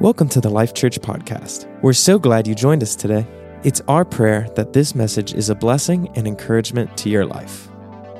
[0.00, 1.68] Welcome to the Life Church Podcast.
[1.80, 3.24] We're so glad you joined us today.
[3.62, 7.68] It's our prayer that this message is a blessing and encouragement to your life.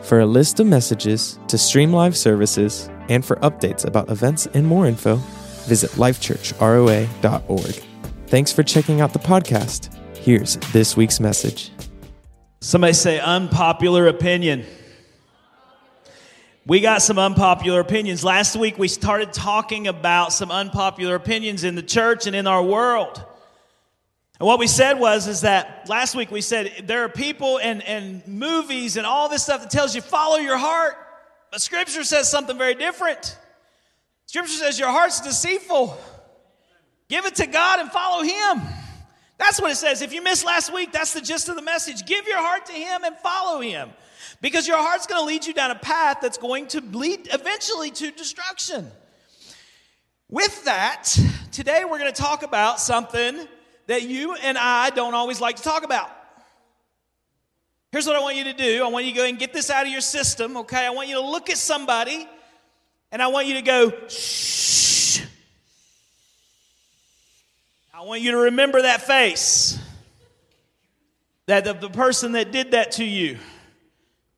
[0.03, 4.65] For a list of messages, to stream live services, and for updates about events and
[4.67, 5.17] more info,
[5.67, 7.83] visit lifechurchroa.org.
[8.29, 9.93] Thanks for checking out the podcast.
[10.17, 11.73] Here's this week's message.
[12.61, 14.65] Somebody say unpopular opinion.
[16.67, 18.25] We got some unpopular opinions.
[18.25, 22.63] Last week we started talking about some unpopular opinions in the church and in our
[22.63, 23.23] world.
[24.41, 27.83] And what we said was is that last week we said there are people and,
[27.83, 30.97] and movies and all this stuff that tells you follow your heart.
[31.51, 33.39] But scripture says something very different.
[34.25, 35.99] Scripture says your heart's deceitful.
[37.09, 38.63] Give it to God and follow him.
[39.37, 40.01] That's what it says.
[40.01, 42.07] If you missed last week, that's the gist of the message.
[42.07, 43.91] Give your heart to him and follow him.
[44.45, 47.91] Because your heart's going to lead you down a path that's going to lead eventually
[47.93, 48.87] to destruction.
[50.29, 51.19] With that,
[51.51, 53.49] today we're going to talk about something
[53.87, 56.11] that you and I don't always like to talk about.
[57.91, 59.71] Here's what I want you to do I want you to go and get this
[59.71, 60.85] out of your system, okay?
[60.85, 62.29] I want you to look at somebody
[63.11, 65.23] and I want you to go, shh.
[67.95, 69.79] I want you to remember that face.
[71.47, 73.39] That the, the person that did that to you.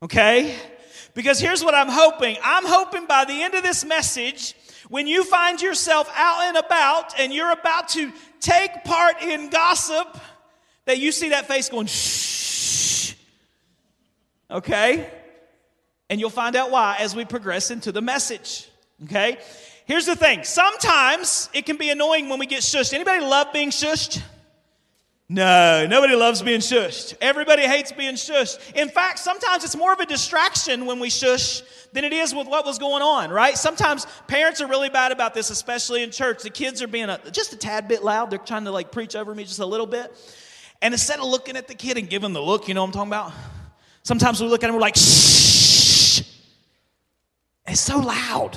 [0.07, 0.55] Okay?
[1.15, 4.55] Because here's what I'm hoping I'm hoping by the end of this message,
[4.89, 10.17] when you find yourself out and about and you're about to take part in gossip,
[10.85, 13.15] that you see that face going, shh.
[14.48, 15.11] Okay?
[16.09, 18.69] And you'll find out why as we progress into the message.
[19.07, 19.39] Okay?
[19.87, 20.45] Here's the thing.
[20.45, 22.95] Sometimes it can be annoying when we get shushed.
[22.95, 24.23] Anybody love being shushed?
[25.29, 27.17] No, nobody loves being shushed.
[27.21, 28.59] Everybody hates being shushed.
[28.77, 32.47] In fact, sometimes it's more of a distraction when we shush than it is with
[32.47, 33.59] what was going on, right?
[33.59, 36.45] Sometimes parents are really bad about this, especially in church.
[36.45, 38.31] The kids are being a, just a tad bit loud.
[38.31, 40.17] They're trying to like preach over me just a little bit.
[40.81, 42.93] And instead of looking at the kid and giving the look, you know what I'm
[42.93, 43.33] talking about?
[44.05, 46.23] Sometimes we look at him, we're like, shh.
[47.67, 48.57] It's so loud.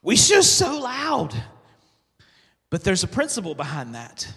[0.00, 1.34] We shush so loud.
[2.70, 4.32] But there's a principle behind that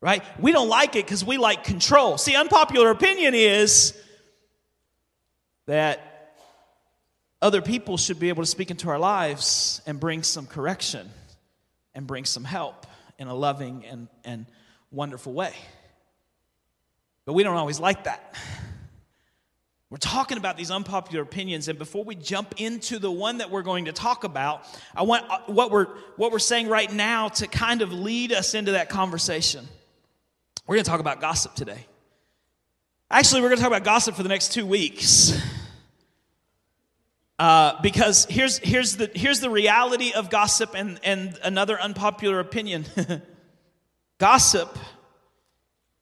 [0.00, 0.22] right?
[0.38, 2.18] We don't like it because we like control.
[2.18, 3.94] See, unpopular opinion is
[5.66, 6.34] that
[7.42, 11.08] other people should be able to speak into our lives and bring some correction
[11.94, 12.86] and bring some help
[13.18, 14.46] in a loving and, and
[14.90, 15.54] wonderful way.
[17.24, 18.34] But we don't always like that.
[19.90, 23.62] We're talking about these unpopular opinions, and before we jump into the one that we're
[23.62, 25.86] going to talk about, I want uh, what we're,
[26.16, 29.66] what we're saying right now to kind of lead us into that conversation.
[30.70, 31.84] We're going to talk about gossip today.
[33.10, 35.36] Actually, we're going to talk about gossip for the next two weeks.
[37.40, 42.84] Uh, because here's, here's, the, here's the reality of gossip and, and another unpopular opinion
[44.18, 44.78] gossip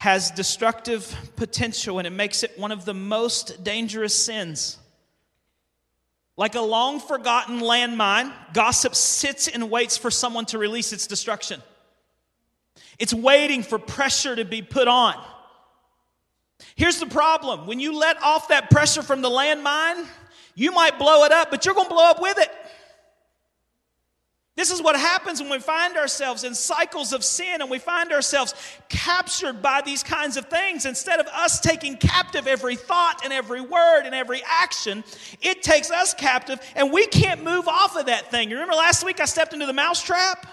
[0.00, 4.76] has destructive potential and it makes it one of the most dangerous sins.
[6.36, 11.62] Like a long forgotten landmine, gossip sits and waits for someone to release its destruction.
[12.98, 15.14] It's waiting for pressure to be put on.
[16.74, 20.06] Here's the problem when you let off that pressure from the landmine,
[20.54, 22.50] you might blow it up, but you're going to blow up with it.
[24.58, 28.10] This is what happens when we find ourselves in cycles of sin and we find
[28.10, 28.54] ourselves
[28.88, 30.84] captured by these kinds of things.
[30.84, 35.04] Instead of us taking captive every thought and every word and every action,
[35.42, 38.50] it takes us captive and we can't move off of that thing.
[38.50, 40.44] You remember last week I stepped into the mousetrap?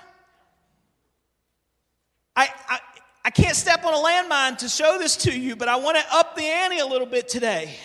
[2.35, 2.79] I, I,
[3.25, 6.03] I can't step on a landmine to show this to you, but I want to
[6.11, 7.75] up the ante a little bit today.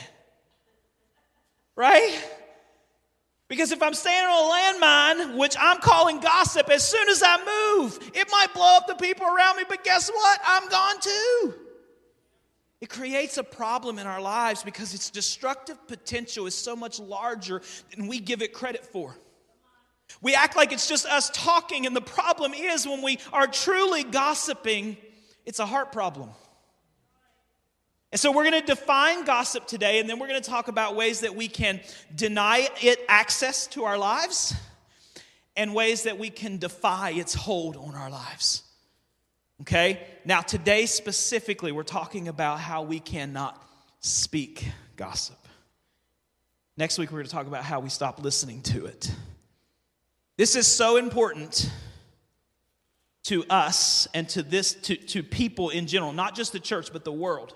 [1.77, 2.19] Right?
[3.49, 7.39] Because if I'm standing on a landmine, which I'm calling gossip, as soon as I
[7.79, 10.41] move, it might blow up the people around me, but guess what?
[10.47, 11.55] I'm gone too.
[12.81, 17.61] It creates a problem in our lives because its destructive potential is so much larger
[17.95, 19.17] than we give it credit for.
[20.21, 24.03] We act like it's just us talking, and the problem is when we are truly
[24.05, 24.97] gossiping,
[25.47, 26.31] it's a heart problem.
[28.13, 30.97] And so we're going to define gossip today, and then we're going to talk about
[30.97, 31.81] ways that we can
[32.15, 34.55] deny it access to our lives
[35.57, 38.65] and ways that we can defy its hold on our lives.
[39.61, 40.01] Okay?
[40.25, 43.63] Now, today specifically, we're talking about how we cannot
[44.01, 44.67] speak
[44.97, 45.37] gossip.
[46.77, 49.13] Next week, we're going to talk about how we stop listening to it.
[50.41, 51.71] This is so important
[53.25, 57.05] to us and to this to, to people in general, not just the church, but
[57.05, 57.53] the world.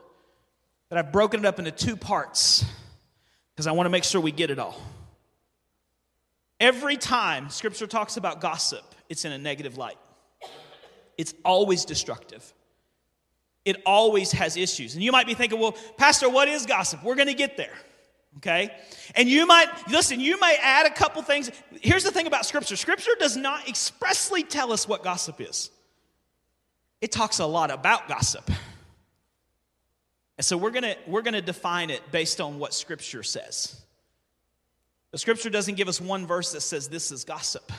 [0.90, 2.62] That I've broken it up into two parts
[3.54, 4.78] because I want to make sure we get it all.
[6.60, 9.96] Every time scripture talks about gossip, it's in a negative light.
[11.16, 12.52] it's always destructive.
[13.64, 14.92] It always has issues.
[14.92, 17.02] And you might be thinking, well, Pastor, what is gossip?
[17.02, 17.72] We're going to get there.
[18.38, 18.74] Okay?
[19.14, 21.50] And you might, listen, you might add a couple things.
[21.80, 25.70] Here's the thing about Scripture Scripture does not expressly tell us what gossip is,
[27.00, 28.50] it talks a lot about gossip.
[30.36, 33.80] And so we're to we're to define it based on what Scripture says.
[35.12, 37.70] The Scripture doesn't give us one verse that says this is gossip.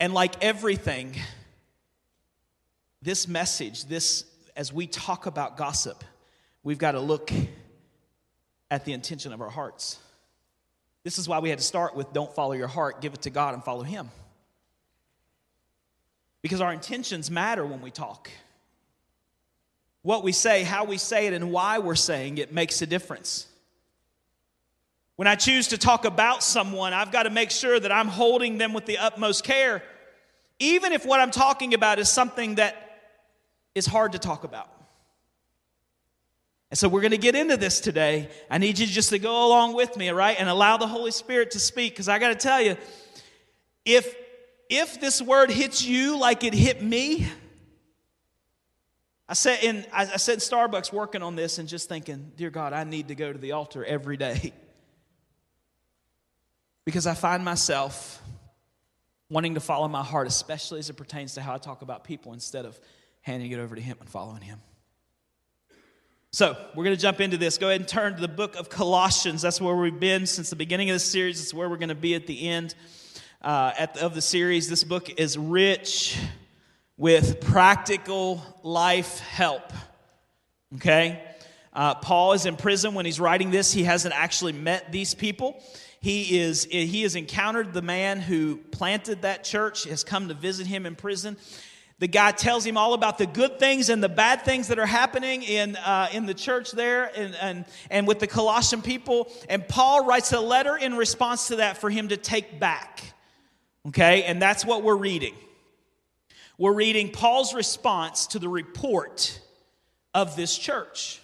[0.00, 1.14] And like everything,
[3.00, 4.24] this message, this
[4.56, 6.02] as we talk about gossip,
[6.64, 7.30] we've got to look
[8.70, 9.98] at the intention of our hearts.
[11.04, 13.30] This is why we had to start with don't follow your heart, give it to
[13.30, 14.10] God and follow Him.
[16.42, 18.30] Because our intentions matter when we talk.
[20.02, 23.48] What we say, how we say it, and why we're saying it makes a difference.
[25.16, 28.58] When I choose to talk about someone, I've got to make sure that I'm holding
[28.58, 29.82] them with the utmost care,
[30.58, 33.00] even if what I'm talking about is something that
[33.74, 34.68] is hard to talk about.
[36.76, 38.28] And so we're going to get into this today.
[38.50, 41.10] I need you just to go along with me, all right, and allow the Holy
[41.10, 42.76] Spirit to speak because I got to tell you,
[43.86, 44.14] if
[44.68, 47.28] if this word hits you like it hit me,
[49.26, 52.50] I sat in I, I sat in Starbucks working on this and just thinking, dear
[52.50, 54.52] God, I need to go to the altar every day.
[56.84, 58.22] Because I find myself
[59.30, 62.34] wanting to follow my heart, especially as it pertains to how I talk about people
[62.34, 62.78] instead of
[63.22, 64.60] handing it over to Him and following Him.
[66.36, 67.56] So, we're going to jump into this.
[67.56, 69.40] Go ahead and turn to the book of Colossians.
[69.40, 71.40] That's where we've been since the beginning of the series.
[71.40, 72.74] It's where we're going to be at the end
[73.40, 74.68] uh, at the, of the series.
[74.68, 76.18] This book is rich
[76.98, 79.72] with practical life help.
[80.74, 81.22] Okay?
[81.72, 83.72] Uh, Paul is in prison when he's writing this.
[83.72, 85.62] He hasn't actually met these people.
[86.02, 90.66] He is he has encountered the man who planted that church, has come to visit
[90.66, 91.38] him in prison.
[91.98, 94.86] The guy tells him all about the good things and the bad things that are
[94.86, 99.32] happening in, uh, in the church there and, and, and with the Colossian people.
[99.48, 103.02] And Paul writes a letter in response to that for him to take back.
[103.88, 105.34] Okay, and that's what we're reading.
[106.58, 109.40] We're reading Paul's response to the report
[110.12, 111.20] of this church.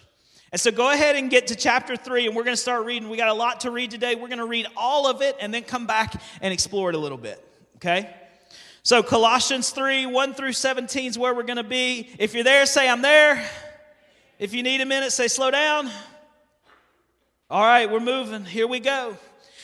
[0.51, 3.09] And so go ahead and get to chapter 3, and we're going to start reading.
[3.09, 4.15] We got a lot to read today.
[4.15, 6.99] We're going to read all of it and then come back and explore it a
[6.99, 7.43] little bit.
[7.77, 8.09] Okay?
[8.83, 12.09] So Colossians 3, 1 through 17 is where we're going to be.
[12.19, 13.43] If you're there, say, I'm there.
[14.39, 15.89] If you need a minute, say, slow down.
[17.49, 18.43] All right, we're moving.
[18.43, 19.17] Here we go.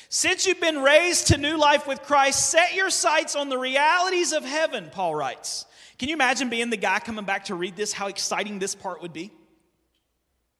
[0.07, 4.31] Since you've been raised to new life with Christ, set your sights on the realities
[4.31, 5.65] of heaven, Paul writes.
[5.97, 9.01] Can you imagine being the guy coming back to read this, how exciting this part
[9.01, 9.31] would be?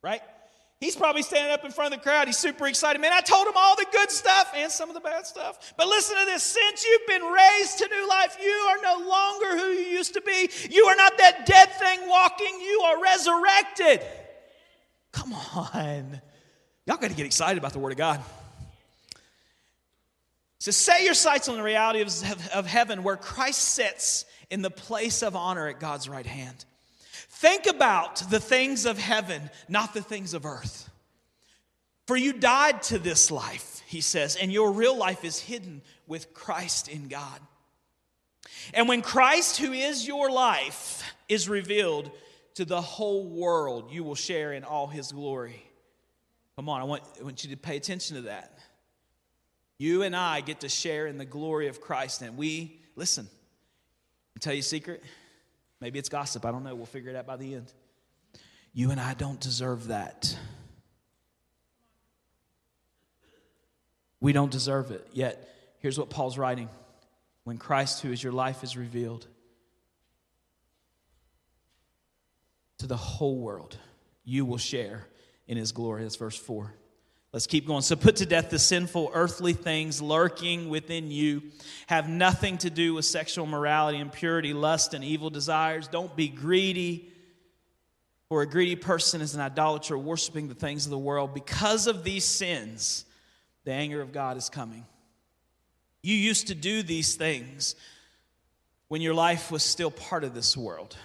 [0.02, 0.22] right?
[0.80, 2.28] He's probably standing up in front of the crowd.
[2.28, 3.02] He's super excited.
[3.02, 5.74] Man, I told him all the good stuff and some of the bad stuff.
[5.76, 9.58] But listen to this since you've been raised to new life, you are no longer
[9.58, 10.50] who you used to be.
[10.70, 14.02] You are not that dead thing walking, you are resurrected.
[15.12, 16.22] Come on.
[16.86, 18.22] Y'all got to get excited about the Word of God.
[20.60, 24.70] So set your sights on the reality of, of heaven where Christ sits in the
[24.70, 26.66] place of honor at God's right hand.
[27.40, 30.90] Think about the things of heaven, not the things of earth.
[32.06, 36.34] For you died to this life, he says, and your real life is hidden with
[36.34, 37.40] Christ in God.
[38.74, 42.12] And when Christ, who is your life, is revealed
[42.56, 45.64] to the whole world, you will share in all his glory.
[46.58, 48.60] Come on, I want, I want you to pay attention to that.
[49.78, 53.30] You and I get to share in the glory of Christ, and we, listen,
[54.36, 55.02] I'll tell you a secret
[55.82, 56.46] Maybe it's gossip.
[56.46, 56.76] I don't know.
[56.76, 57.72] We'll figure it out by the end.
[58.74, 60.38] You and I don't deserve that.
[64.20, 65.08] We don't deserve it.
[65.14, 65.48] Yet,
[65.80, 66.70] here's what Paul's writing
[67.46, 69.26] When Christ, who is your life, is revealed
[72.80, 73.78] to the whole world,
[74.24, 75.06] you will share
[75.48, 76.04] in his glory.
[76.04, 76.74] That's verse 4.
[77.32, 77.84] Let's keep going.
[77.84, 81.44] So put to death the sinful earthly things lurking within you.
[81.88, 85.88] Have nothing to do with sexual morality, impurity, lust, and evil desires.
[85.88, 87.12] Don't be greedy.
[88.30, 91.34] For a greedy person is an idolater, worshiping the things of the world.
[91.34, 93.06] Because of these sins,
[93.64, 94.86] the anger of God is coming.
[96.02, 97.76] You used to do these things
[98.88, 100.96] when your life was still part of this world.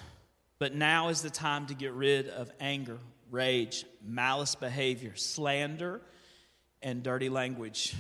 [0.59, 2.99] But now is the time to get rid of anger,
[3.31, 6.01] rage, malice behavior, slander
[6.85, 7.97] and dirty language.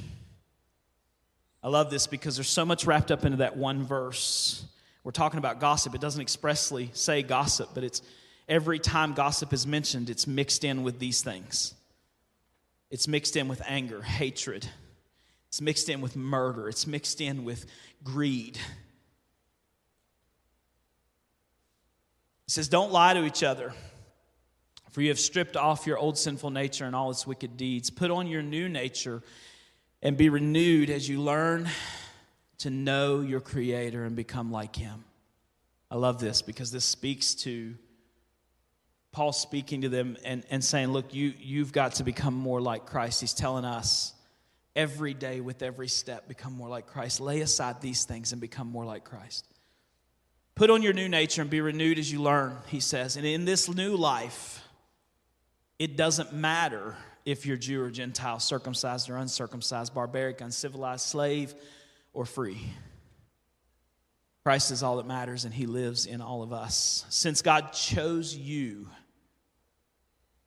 [1.62, 4.64] I love this because there's so much wrapped up into that one verse.
[5.02, 5.94] We're talking about gossip.
[5.94, 8.02] It doesn't expressly say gossip, but it's
[8.48, 11.74] every time gossip is mentioned, it's mixed in with these things.
[12.90, 14.68] It's mixed in with anger, hatred.
[15.48, 16.68] It's mixed in with murder.
[16.68, 17.64] It's mixed in with
[18.02, 18.58] greed.
[22.46, 23.72] It says, Don't lie to each other,
[24.94, 27.90] for you have stripped off your old sinful nature and all its wicked deeds.
[27.90, 29.24] Put on your new nature
[30.00, 31.68] and be renewed as you learn
[32.58, 35.02] to know your Creator and become like Him.
[35.90, 37.74] I love this because this speaks to
[39.10, 42.86] Paul speaking to them and, and saying, Look, you, you've got to become more like
[42.86, 43.20] Christ.
[43.20, 44.14] He's telling us
[44.76, 47.18] every day with every step, become more like Christ.
[47.18, 49.44] Lay aside these things and become more like Christ.
[50.54, 53.16] Put on your new nature and be renewed as you learn, he says.
[53.16, 54.60] And in this new life,
[55.78, 61.54] it doesn't matter if you're Jew or Gentile, circumcised or uncircumcised, barbaric, uncivilized, slave,
[62.12, 62.58] or free.
[64.44, 67.06] Christ is all that matters, and He lives in all of us.
[67.08, 68.88] Since God chose you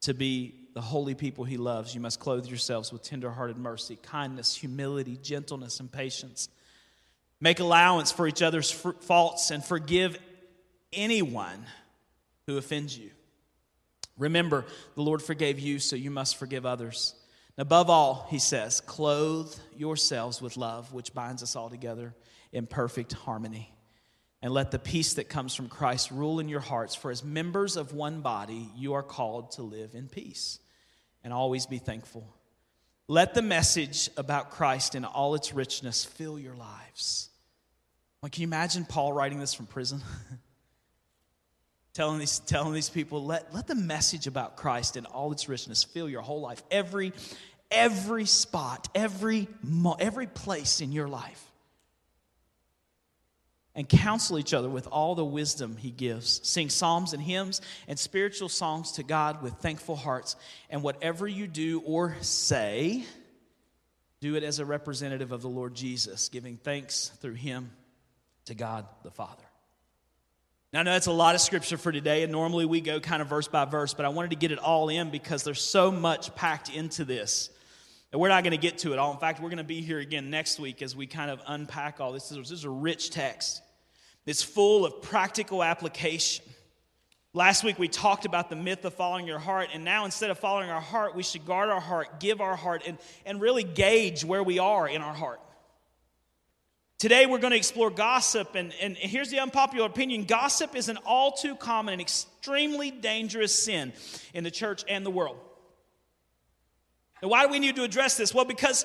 [0.02, 4.56] to be the holy people He loves, you must clothe yourselves with tenderhearted mercy, kindness,
[4.56, 6.50] humility, gentleness, and patience.
[7.42, 10.18] Make allowance for each other's faults and forgive
[10.94, 11.66] anyone
[12.46, 13.10] who offends you.
[14.18, 17.16] Remember, the Lord forgave you, so you must forgive others.
[17.58, 22.14] Above all, he says, clothe yourselves with love, which binds us all together
[22.52, 23.74] in perfect harmony.
[24.42, 27.76] And let the peace that comes from Christ rule in your hearts, for as members
[27.76, 30.60] of one body, you are called to live in peace
[31.24, 32.32] and always be thankful.
[33.08, 37.30] Let the message about Christ in all its richness fill your lives.
[38.22, 40.02] Like, can you imagine Paul writing this from prison?
[41.98, 45.84] telling, these, telling these people, let, let the message about Christ in all its richness
[45.84, 46.62] fill your whole life.
[46.70, 47.12] Every,
[47.72, 49.48] every spot, every,
[50.00, 51.44] every place in your life.
[53.74, 56.39] And counsel each other with all the wisdom he gives.
[56.48, 60.36] Sing psalms and hymns and spiritual songs to God with thankful hearts.
[60.70, 63.06] And whatever you do or say,
[64.22, 67.72] do it as a representative of the Lord Jesus, giving thanks through him
[68.46, 69.47] to God the Father.
[70.74, 73.22] Now, I know that's a lot of scripture for today, and normally we go kind
[73.22, 75.92] of verse by verse, but I wanted to get it all in because there's so
[75.92, 77.50] much packed into this.
[78.12, 79.14] And we're not going to get to it all.
[79.14, 82.02] In fact, we're going to be here again next week as we kind of unpack
[82.02, 82.28] all this.
[82.30, 83.62] This is a rich text,
[84.26, 86.44] it's full of practical application.
[87.34, 90.40] Last week we talked about the myth of following your heart, and now instead of
[90.40, 94.26] following our heart, we should guard our heart, give our heart, and, and really gauge
[94.26, 95.40] where we are in our heart.
[97.00, 100.98] Today, we're going to explore gossip, and, and here's the unpopular opinion gossip is an
[101.06, 103.94] all too common and extremely dangerous sin
[104.34, 105.38] in the church and the world.
[107.22, 108.34] Now, why do we need to address this?
[108.34, 108.84] Well, because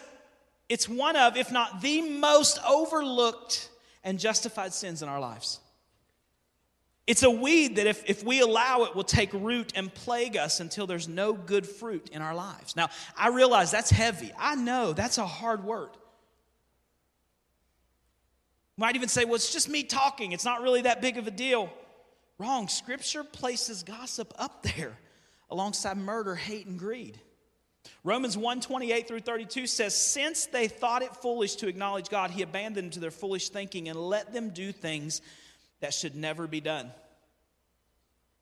[0.69, 3.71] it's one of, if not the most overlooked
[4.05, 5.61] and justified sins in our lives.
[7.07, 10.61] It's a weed that, if, if we allow it, will take root and plague us
[10.61, 12.77] until there's no good fruit in our lives.
[12.77, 14.33] Now, I realize that's heavy.
[14.39, 15.91] I know that's a hard word.
[18.83, 20.33] Might even say, well, it's just me talking.
[20.33, 21.73] It's not really that big of a deal.
[22.37, 22.67] Wrong.
[22.67, 24.99] Scripture places gossip up there
[25.53, 27.17] alongside murder, hate, and greed.
[28.03, 32.43] Romans 1 28 through 32 says, Since they thought it foolish to acknowledge God, he
[32.43, 35.23] abandoned them to their foolish thinking and let them do things
[35.79, 36.91] that should never be done.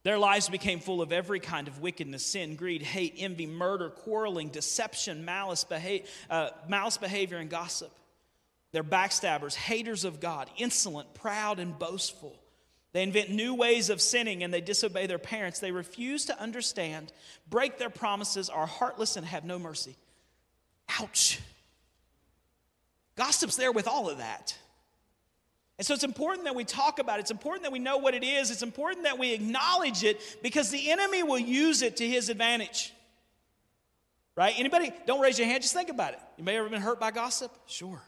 [0.04, 4.48] Their lives became full of every kind of wickedness, sin, greed, hate, envy, murder, quarreling,
[4.48, 7.92] deception, malice, beha- uh, malice behavior, and gossip.
[8.72, 12.36] They're backstabbers, haters of God, insolent, proud, and boastful.
[12.92, 15.60] They invent new ways of sinning and they disobey their parents.
[15.60, 17.12] They refuse to understand,
[17.48, 19.96] break their promises, are heartless, and have no mercy.
[21.00, 21.40] Ouch.
[23.16, 24.56] Gossip's there with all of that.
[25.78, 27.22] And so it's important that we talk about it.
[27.22, 28.50] It's important that we know what it is.
[28.50, 32.92] It's important that we acknowledge it because the enemy will use it to his advantage.
[34.36, 34.54] Right?
[34.58, 34.92] Anybody?
[35.06, 36.20] Don't raise your hand, just think about it.
[36.36, 37.50] You may have ever been hurt by gossip?
[37.66, 38.02] Sure.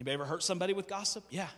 [0.00, 1.24] Anybody ever hurt somebody with gossip?
[1.28, 1.48] Yeah.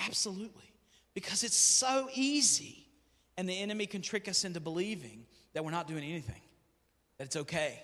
[0.00, 0.72] Absolutely.
[1.12, 2.86] Because it's so easy.
[3.36, 6.40] And the enemy can trick us into believing that we're not doing anything,
[7.18, 7.80] that it's okay.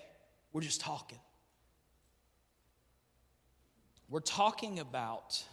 [0.51, 1.19] We're just talking.
[4.09, 5.43] We're talking about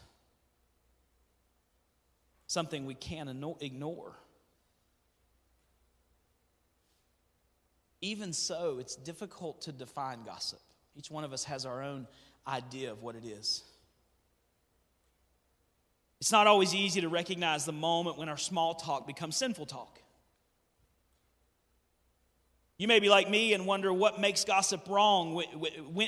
[2.46, 3.28] something we can't
[3.60, 4.16] ignore.
[8.00, 10.60] Even so, it's difficult to define gossip.
[10.96, 12.06] Each one of us has our own
[12.46, 13.62] idea of what it is.
[16.22, 20.00] It's not always easy to recognize the moment when our small talk becomes sinful talk.
[22.78, 25.34] You may be like me and wonder what makes gossip wrong.
[25.34, 25.48] When,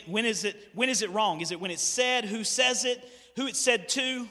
[0.07, 1.41] when, is it, when is it wrong?
[1.41, 3.05] Is it when it's said, who says it,
[3.35, 4.29] who it's said to?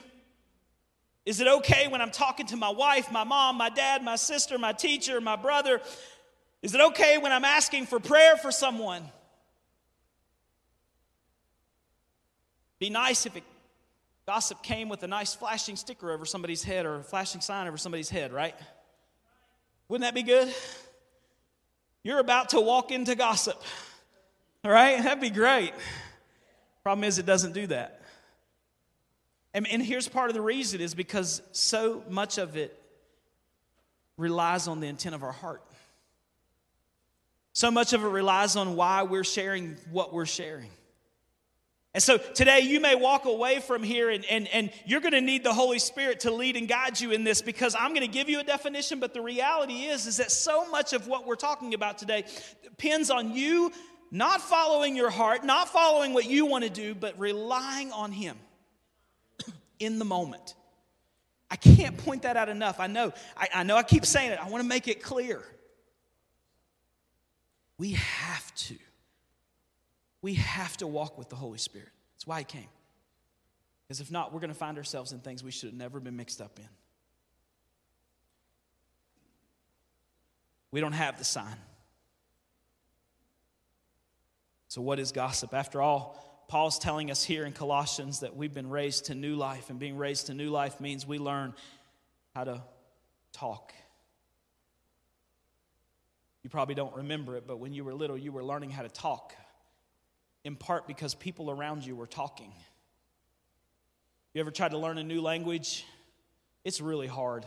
[1.26, 4.56] Is it okay when I'm talking to my wife, my mom, my dad, my sister,
[4.56, 5.82] my teacher, my brother?
[6.62, 9.02] Is it okay when I'm asking for prayer for someone?
[12.78, 13.42] Be nice if it
[14.26, 17.76] Gossip came with a nice flashing sticker over somebody's head or a flashing sign over
[17.76, 18.54] somebody's head, right?
[19.88, 20.52] Wouldn't that be good?
[22.02, 23.60] You're about to walk into gossip.
[24.64, 25.02] All right?
[25.02, 25.72] That'd be great.
[26.82, 28.00] Problem is, it doesn't do that.
[29.52, 32.78] And, and here's part of the reason is because so much of it
[34.16, 35.62] relies on the intent of our heart.
[37.52, 40.70] So much of it relies on why we're sharing what we're sharing.
[41.94, 45.20] And so today you may walk away from here and, and, and you're going to
[45.20, 48.12] need the Holy Spirit to lead and guide you in this because I'm going to
[48.12, 51.36] give you a definition, but the reality is, is that so much of what we're
[51.36, 52.24] talking about today
[52.64, 53.70] depends on you
[54.10, 58.36] not following your heart, not following what you want to do, but relying on Him
[59.78, 60.56] in the moment.
[61.48, 62.80] I can't point that out enough.
[62.80, 64.40] I know, I, I know I keep saying it.
[64.44, 65.42] I want to make it clear.
[67.78, 68.74] We have to
[70.24, 71.90] we have to walk with the Holy Spirit.
[72.14, 72.68] That's why He came.
[73.82, 76.16] Because if not, we're going to find ourselves in things we should have never been
[76.16, 76.68] mixed up in.
[80.70, 81.58] We don't have the sign.
[84.68, 85.52] So, what is gossip?
[85.52, 89.68] After all, Paul's telling us here in Colossians that we've been raised to new life,
[89.68, 91.52] and being raised to new life means we learn
[92.34, 92.62] how to
[93.34, 93.74] talk.
[96.42, 98.88] You probably don't remember it, but when you were little, you were learning how to
[98.88, 99.34] talk
[100.44, 102.52] in part because people around you were talking.
[104.34, 105.84] You ever tried to learn a new language?
[106.64, 107.46] It's really hard.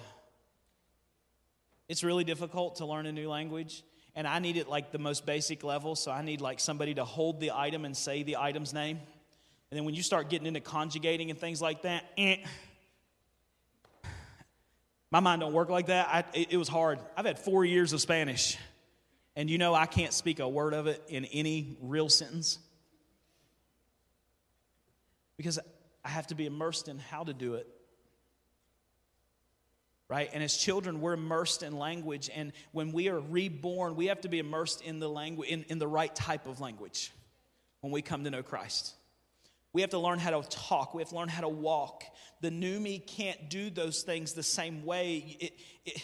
[1.88, 3.84] It's really difficult to learn a new language.
[4.16, 5.96] And I need it like the most basic level.
[5.96, 9.00] So I need like somebody to hold the item and say the item's name.
[9.70, 12.38] And then when you start getting into conjugating and things like that, eh,
[15.12, 16.08] my mind don't work like that.
[16.10, 17.00] I, it, it was hard.
[17.16, 18.58] I've had four years of Spanish.
[19.36, 22.60] And you know I can't speak a word of it in any real sentence
[25.38, 25.60] because
[26.04, 27.68] I have to be immersed in how to do it.
[30.10, 30.30] Right?
[30.34, 32.30] And as children, we're immersed in language.
[32.34, 35.80] And when we are reborn, we have to be immersed in the language, in, in
[35.80, 37.12] the right type of language
[37.82, 38.94] when we come to know Christ.
[39.74, 40.94] We have to learn how to talk.
[40.94, 42.04] We have to learn how to walk.
[42.42, 45.38] The new me can't do those things the same way.
[45.40, 45.54] It,
[45.86, 46.04] it,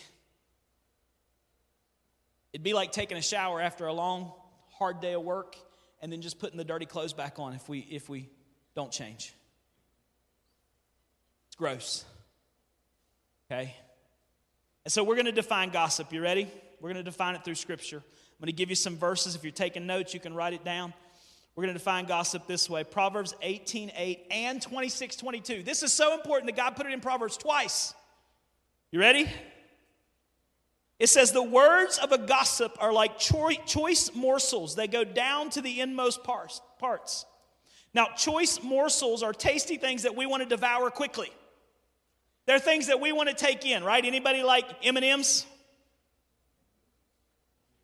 [2.52, 4.34] it'd be like taking a shower after a long,
[4.74, 5.56] hard day of work
[6.02, 8.30] and then just putting the dirty clothes back on if we, if we
[8.76, 9.34] don't change.
[11.48, 12.06] It's gross.
[13.52, 13.76] Okay?
[14.86, 16.12] And so we're going to define gossip.
[16.12, 16.48] You ready?
[16.82, 17.98] We're going to define it through Scripture.
[17.98, 19.36] I'm going to give you some verses.
[19.36, 20.94] If you're taking notes, you can write it down.
[21.56, 25.64] We're going to define gossip this way Proverbs 18 8 and 26 22.
[25.64, 27.94] This is so important that God put it in Proverbs twice.
[28.92, 29.30] You ready?
[31.00, 35.62] It says, The words of a gossip are like choice morsels, they go down to
[35.62, 37.26] the inmost parts.
[37.94, 41.32] Now, choice morsels are tasty things that we want to devour quickly.
[42.46, 44.04] They're things that we want to take in, right?
[44.04, 45.46] Anybody like M&Ms?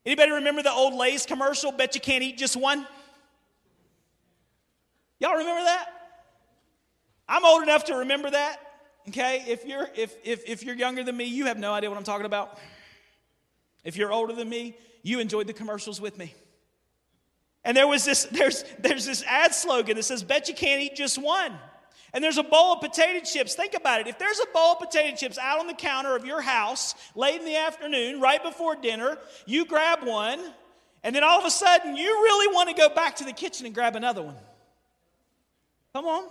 [0.06, 2.86] Anybody remember the old Lay's commercial, bet you can't eat just one?
[5.20, 5.88] Y'all remember that?
[7.28, 8.58] I'm old enough to remember that.
[9.10, 9.44] Okay?
[9.48, 12.04] If you're if if if you're younger than me, you have no idea what I'm
[12.04, 12.58] talking about.
[13.84, 16.34] If you're older than me, you enjoyed the commercials with me.
[17.64, 20.96] And there was this, there's, there's this ad slogan that says, Bet you can't eat
[20.96, 21.54] just one.
[22.14, 23.54] And there's a bowl of potato chips.
[23.54, 24.08] Think about it.
[24.08, 27.40] If there's a bowl of potato chips out on the counter of your house late
[27.40, 30.40] in the afternoon, right before dinner, you grab one,
[31.04, 33.68] and then all of a sudden you really want to go back to the kitchen
[33.68, 34.36] and grab another one.
[35.94, 36.24] Come on.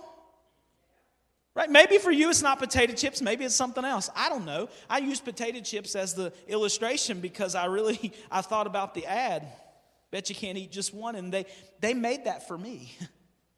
[1.55, 1.69] Right?
[1.69, 4.09] Maybe for you it's not potato chips, maybe it's something else.
[4.15, 4.69] I don't know.
[4.89, 9.47] I use potato chips as the illustration because I really I thought about the ad.
[10.11, 11.15] Bet you can't eat just one.
[11.15, 11.45] And they,
[11.79, 12.93] they made that for me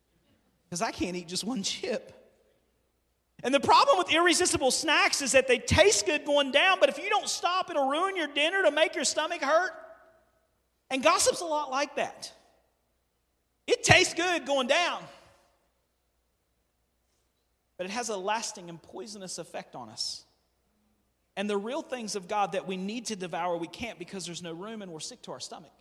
[0.70, 2.18] because I can't eat just one chip.
[3.44, 7.00] And the problem with irresistible snacks is that they taste good going down, but if
[7.00, 9.72] you don't stop, it'll ruin your dinner to make your stomach hurt.
[10.92, 12.32] And gossip's a lot like that.
[13.66, 15.02] It tastes good going down,
[17.78, 20.26] but it has a lasting and poisonous effect on us.
[21.36, 24.44] And the real things of God that we need to devour, we can't because there's
[24.44, 25.72] no room and we're sick to our stomach.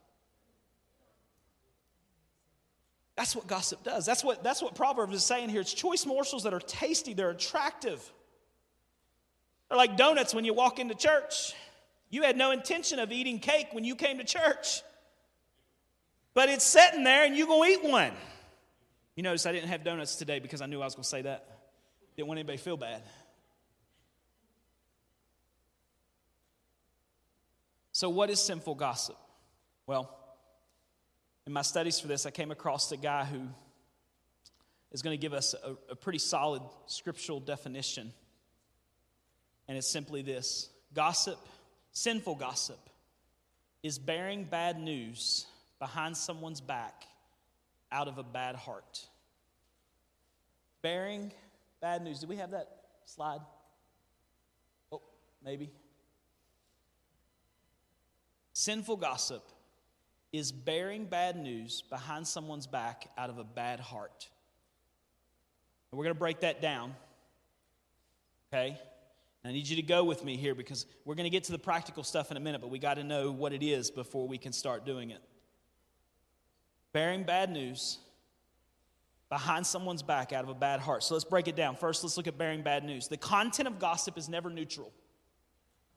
[3.20, 4.06] That's what gossip does.
[4.06, 5.61] That's what, that's what Proverbs is saying here.
[5.61, 8.02] It's choice morsels that are tasty, they're attractive.
[9.68, 11.52] They're like donuts when you walk into church.
[12.09, 14.80] You had no intention of eating cake when you came to church,
[16.33, 18.12] but it's sitting there and you're going to eat one.
[19.16, 21.20] You notice I didn't have donuts today because I knew I was going to say
[21.20, 21.46] that.
[22.16, 23.02] Didn't want anybody to feel bad.
[27.92, 29.18] So, what is sinful gossip?
[29.87, 30.19] Well,
[31.50, 33.40] in my studies for this, I came across a guy who
[34.92, 38.12] is going to give us a, a pretty solid scriptural definition.
[39.66, 41.40] And it's simply this gossip
[41.90, 42.78] Sinful gossip
[43.82, 45.44] is bearing bad news
[45.80, 47.02] behind someone's back
[47.90, 49.04] out of a bad heart.
[50.82, 51.32] Bearing
[51.80, 52.20] bad news.
[52.20, 52.68] Do we have that
[53.06, 53.40] slide?
[54.92, 55.02] Oh,
[55.44, 55.68] maybe.
[58.52, 59.42] Sinful gossip
[60.32, 64.28] is bearing bad news behind someone's back out of a bad heart.
[65.90, 66.94] And we're going to break that down.
[68.52, 68.78] Okay?
[69.44, 71.58] I need you to go with me here because we're going to get to the
[71.58, 74.38] practical stuff in a minute, but we got to know what it is before we
[74.38, 75.20] can start doing it.
[76.92, 77.98] Bearing bad news
[79.30, 81.02] behind someone's back out of a bad heart.
[81.04, 81.76] So let's break it down.
[81.76, 83.08] First, let's look at bearing bad news.
[83.08, 84.92] The content of gossip is never neutral.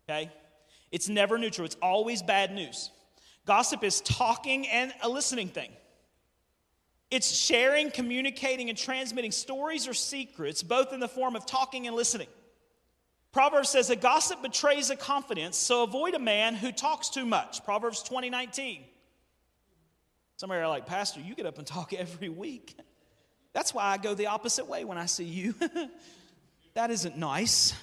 [0.07, 0.31] Okay?
[0.91, 2.91] It's never neutral, it's always bad news.
[3.45, 5.71] Gossip is talking and a listening thing.
[7.11, 11.95] It's sharing, communicating, and transmitting stories or secrets, both in the form of talking and
[11.95, 12.27] listening.
[13.31, 17.63] Proverbs says a gossip betrays a confidence, so avoid a man who talks too much.
[17.65, 18.83] Proverbs 20, 19.
[20.37, 22.77] Some of you are like, Pastor, you get up and talk every week.
[23.53, 25.53] That's why I go the opposite way when I see you.
[26.73, 27.73] that isn't nice.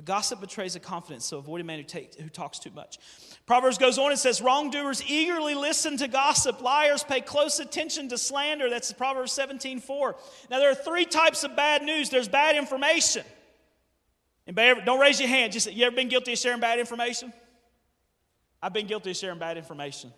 [0.00, 2.98] A gossip betrays a confidence, so avoid a man who, take, who talks too much.
[3.44, 6.62] Proverbs goes on and says, Wrongdoers eagerly listen to gossip.
[6.62, 8.70] Liars pay close attention to slander.
[8.70, 10.16] That's Proverbs 17 4.
[10.50, 13.24] Now, there are three types of bad news there's bad information.
[14.46, 15.52] Anybody don't raise your hand.
[15.52, 17.30] Just, you ever been guilty of sharing bad information?
[18.62, 20.14] I've been guilty of sharing bad information.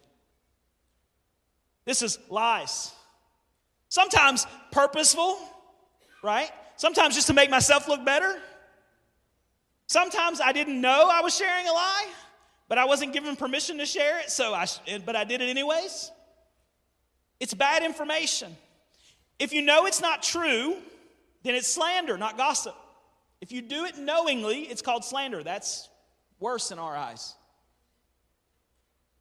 [1.86, 2.92] This is lies.
[3.88, 5.40] Sometimes purposeful,
[6.22, 6.52] right?
[6.76, 8.38] Sometimes just to make myself look better.
[9.92, 12.08] Sometimes I didn't know I was sharing a lie,
[12.66, 14.66] but I wasn't given permission to share it, so I,
[15.04, 16.10] but I did it anyways.
[17.40, 18.56] It's bad information.
[19.38, 20.78] If you know it's not true,
[21.42, 22.74] then it's slander, not gossip.
[23.42, 25.42] If you do it knowingly, it's called slander.
[25.42, 25.90] That's
[26.40, 27.34] worse in our eyes.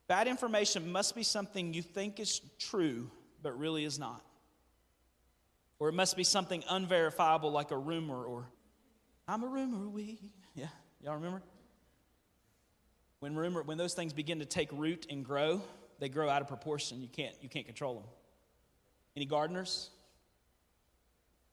[0.08, 3.12] Bad information must be something you think is true,
[3.44, 4.24] but really is not.
[5.80, 8.46] Or it must be something unverifiable like a rumor or
[9.28, 10.32] I'm a rumor weed.
[10.56, 10.68] Yeah,
[11.04, 11.42] y'all remember?
[13.20, 15.62] When rumor, when those things begin to take root and grow,
[16.00, 17.02] they grow out of proportion.
[17.02, 18.04] You can't, you can't control them.
[19.16, 19.90] Any gardeners?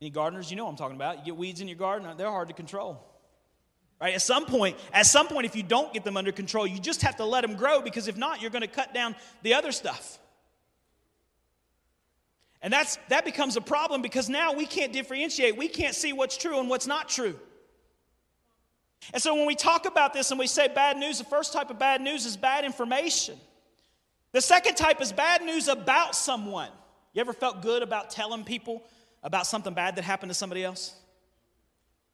[0.01, 0.51] Any gardeners?
[0.51, 1.19] You know what I'm talking about.
[1.19, 3.05] You get weeds in your garden, they're hard to control.
[4.01, 4.15] Right?
[4.15, 7.03] At some point, at some point, if you don't get them under control, you just
[7.03, 9.73] have to let them grow because if not, you're going to cut down the other
[9.73, 10.19] stuff.
[12.63, 15.57] And that's that becomes a problem because now we can't differentiate.
[15.57, 17.39] We can't see what's true and what's not true.
[19.13, 21.71] And so when we talk about this and we say bad news, the first type
[21.71, 23.39] of bad news is bad information.
[24.33, 26.71] The second type is bad news about someone.
[27.15, 28.85] You ever felt good about telling people
[29.23, 30.95] about something bad that happened to somebody else?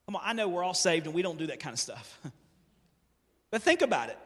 [0.07, 2.19] Come on, I know we're all saved and we don't do that kind of stuff.
[3.51, 4.19] but think about it.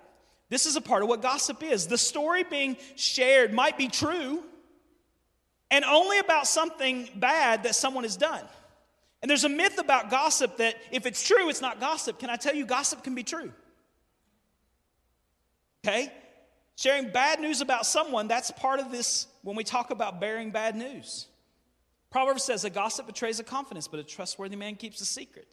[0.50, 1.86] This is a part of what gossip is.
[1.86, 4.42] The story being shared might be true,
[5.70, 8.42] and only about something bad that someone has done.
[9.20, 12.18] And there's a myth about gossip that if it's true, it's not gossip.
[12.18, 13.52] Can I tell you, gossip can be true?
[15.84, 16.12] Okay?
[16.76, 20.76] Sharing bad news about someone, that's part of this when we talk about bearing bad
[20.76, 21.26] news.
[22.10, 25.48] Proverbs says a gossip betrays a confidence, but a trustworthy man keeps a secret.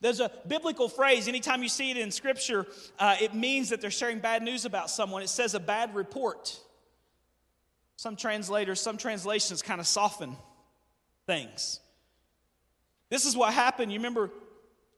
[0.00, 2.66] There's a biblical phrase, anytime you see it in Scripture,
[2.98, 5.22] uh, it means that they're sharing bad news about someone.
[5.22, 6.58] It says a bad report.
[7.96, 10.36] Some translators, some translations kind of soften
[11.26, 11.80] things.
[13.10, 13.92] This is what happened.
[13.92, 14.30] You remember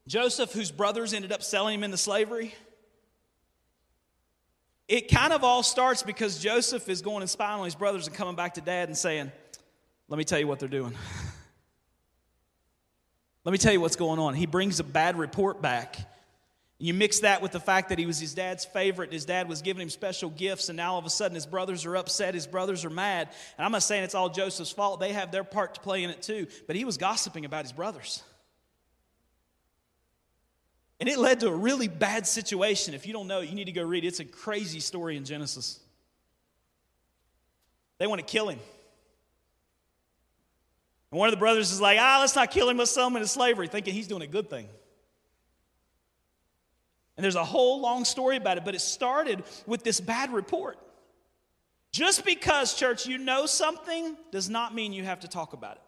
[0.07, 2.55] Joseph, whose brothers ended up selling him into slavery?
[4.89, 8.15] It kind of all starts because Joseph is going and spying on his brothers and
[8.15, 9.33] coming back to dad and saying,
[10.09, 10.95] Let me tell you what they're doing.
[13.45, 14.35] Let me tell you what's going on.
[14.35, 15.97] He brings a bad report back.
[16.79, 19.63] You mix that with the fact that he was his dad's favorite, his dad was
[19.63, 22.47] giving him special gifts, and now all of a sudden his brothers are upset, his
[22.47, 23.29] brothers are mad.
[23.57, 26.11] And I'm not saying it's all Joseph's fault, they have their part to play in
[26.11, 28.23] it too, but he was gossiping about his brothers.
[31.01, 32.95] And it led to a really bad situation.
[32.95, 34.09] If you don't know, you need to go read it.
[34.09, 35.79] It's a crazy story in Genesis.
[37.99, 38.59] They want to kill him.
[41.11, 43.17] And one of the brothers is like, ah, let's not kill him, let's sell him
[43.17, 44.69] into slavery, thinking he's doing a good thing.
[47.17, 50.79] And there's a whole long story about it, but it started with this bad report.
[51.93, 55.83] Just because, church, you know something does not mean you have to talk about it.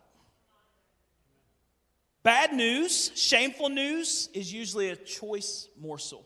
[2.23, 6.25] Bad news, shameful news, is usually a choice morsel.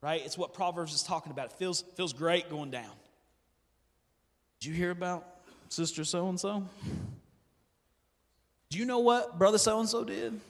[0.00, 0.22] Right?
[0.24, 1.46] It's what Proverbs is talking about.
[1.46, 2.90] It feels, feels great going down.
[4.58, 5.24] Did you hear about
[5.68, 6.64] sister so and so?
[8.70, 10.40] Do you know what brother so and so did?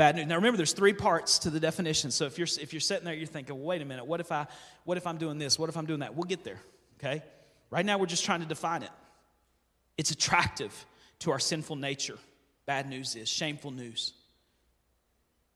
[0.00, 0.26] Bad news.
[0.28, 2.10] Now remember, there's three parts to the definition.
[2.10, 4.32] So if you're if you're sitting there, you're thinking, well, wait a minute, what if
[4.32, 4.46] I
[4.84, 5.58] what if I'm doing this?
[5.58, 6.14] What if I'm doing that?
[6.14, 6.58] We'll get there.
[6.98, 7.22] Okay?
[7.68, 8.88] Right now we're just trying to define it.
[9.98, 10.72] It's attractive
[11.18, 12.16] to our sinful nature.
[12.64, 14.14] Bad news is shameful news.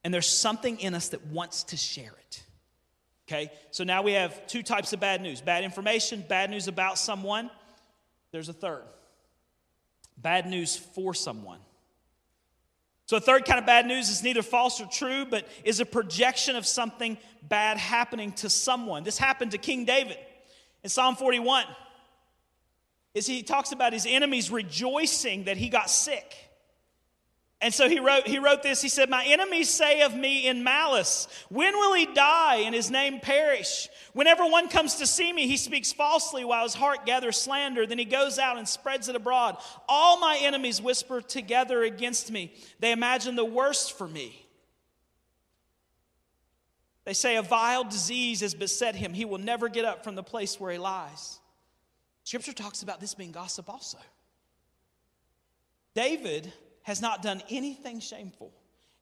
[0.04, 2.42] And there's something in us that wants to share it.
[3.26, 3.50] Okay?
[3.70, 7.50] So now we have two types of bad news bad information, bad news about someone.
[8.30, 8.82] There's a third
[10.18, 11.60] bad news for someone.
[13.06, 15.84] So, a third kind of bad news is neither false or true, but is a
[15.84, 19.04] projection of something bad happening to someone.
[19.04, 20.16] This happened to King David
[20.82, 21.64] in Psalm 41.
[23.12, 26.34] Is he talks about his enemies rejoicing that he got sick.
[27.64, 28.82] And so he wrote, he wrote this.
[28.82, 32.90] He said, My enemies say of me in malice, When will he die and his
[32.90, 33.88] name perish?
[34.12, 37.86] Whenever one comes to see me, he speaks falsely while his heart gathers slander.
[37.86, 39.56] Then he goes out and spreads it abroad.
[39.88, 42.52] All my enemies whisper together against me.
[42.80, 44.46] They imagine the worst for me.
[47.06, 49.14] They say, A vile disease has beset him.
[49.14, 51.38] He will never get up from the place where he lies.
[52.24, 53.96] Scripture talks about this being gossip also.
[55.94, 56.52] David
[56.84, 58.52] has not done anything shameful.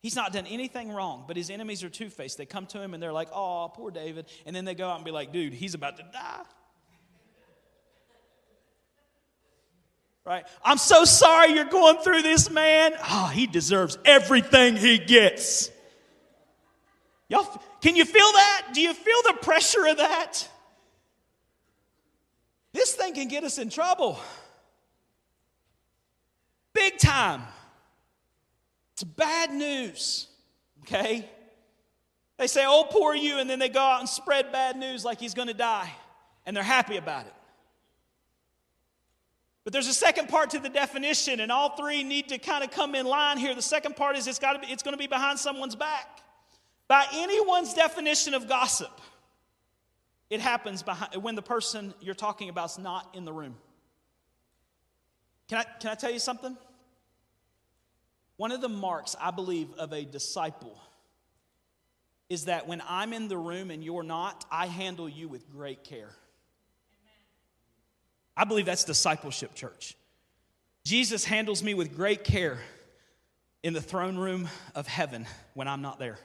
[0.01, 2.39] He's not done anything wrong, but his enemies are two faced.
[2.39, 4.27] They come to him and they're like, oh, poor David.
[4.47, 6.43] And then they go out and be like, dude, he's about to die.
[10.25, 10.45] Right?
[10.65, 12.95] I'm so sorry you're going through this, man.
[13.11, 15.71] Oh, he deserves everything he gets.
[17.29, 17.47] Y'all,
[17.81, 18.69] can you feel that?
[18.75, 20.49] Do you feel the pressure of that?
[22.73, 24.19] This thing can get us in trouble.
[26.73, 27.43] Big time.
[29.03, 30.29] It's bad news,
[30.83, 31.29] okay?
[32.37, 35.19] They say, oh, poor you, and then they go out and spread bad news like
[35.19, 35.91] he's gonna die,
[36.47, 37.35] and they're happy about it.
[39.65, 42.71] But there's a second part to the definition, and all three need to kind of
[42.71, 43.57] come in line here.
[43.57, 46.21] The second part is it's got to be, it's to be behind someone's back.
[46.87, 49.01] By anyone's definition of gossip,
[50.31, 53.57] it happens behind, when the person you're talking about is not in the room.
[55.49, 56.57] Can I, can I tell you something?
[58.43, 60.77] One of the marks, I believe, of a disciple
[62.29, 65.85] is that when I'm in the room and you're not, I handle you with great
[65.85, 66.11] care.
[68.37, 69.97] I believe that's discipleship, church.
[70.85, 72.59] Jesus handles me with great care
[73.63, 75.25] in the throne room of heaven
[75.55, 76.19] when I'm not there.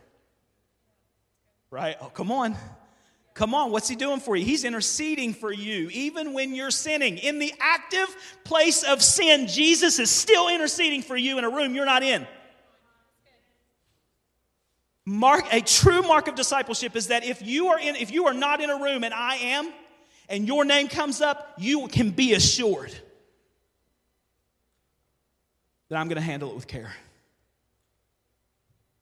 [1.69, 1.97] Right?
[2.01, 2.55] Oh, come on.
[3.37, 4.43] Come on, what's he doing for you?
[4.43, 7.19] He's interceding for you, even when you're sinning.
[7.19, 8.07] In the active
[8.43, 12.25] place of sin, Jesus is still interceding for you in a room you're not in.
[15.05, 18.33] Mark, a true mark of discipleship is that if you are in, if you are
[18.33, 19.71] not in a room and I am,
[20.29, 22.91] and your name comes up, you can be assured
[25.89, 26.91] that I'm going to handle it with care.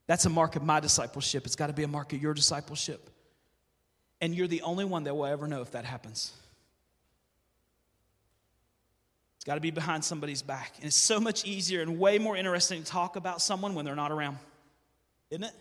[0.07, 1.45] That's a mark of my discipleship.
[1.45, 3.11] It's got to be a mark of your discipleship.
[4.21, 6.31] And you're the only one that will ever know if that happens.
[9.35, 10.73] It's got to be behind somebody's back.
[10.77, 13.95] And it's so much easier and way more interesting to talk about someone when they're
[13.95, 14.37] not around,
[15.29, 15.53] isn't it?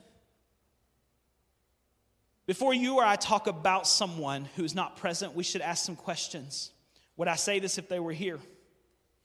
[2.46, 6.70] Before you or I talk about someone who's not present, we should ask some questions.
[7.16, 8.38] Would I say this if they were here?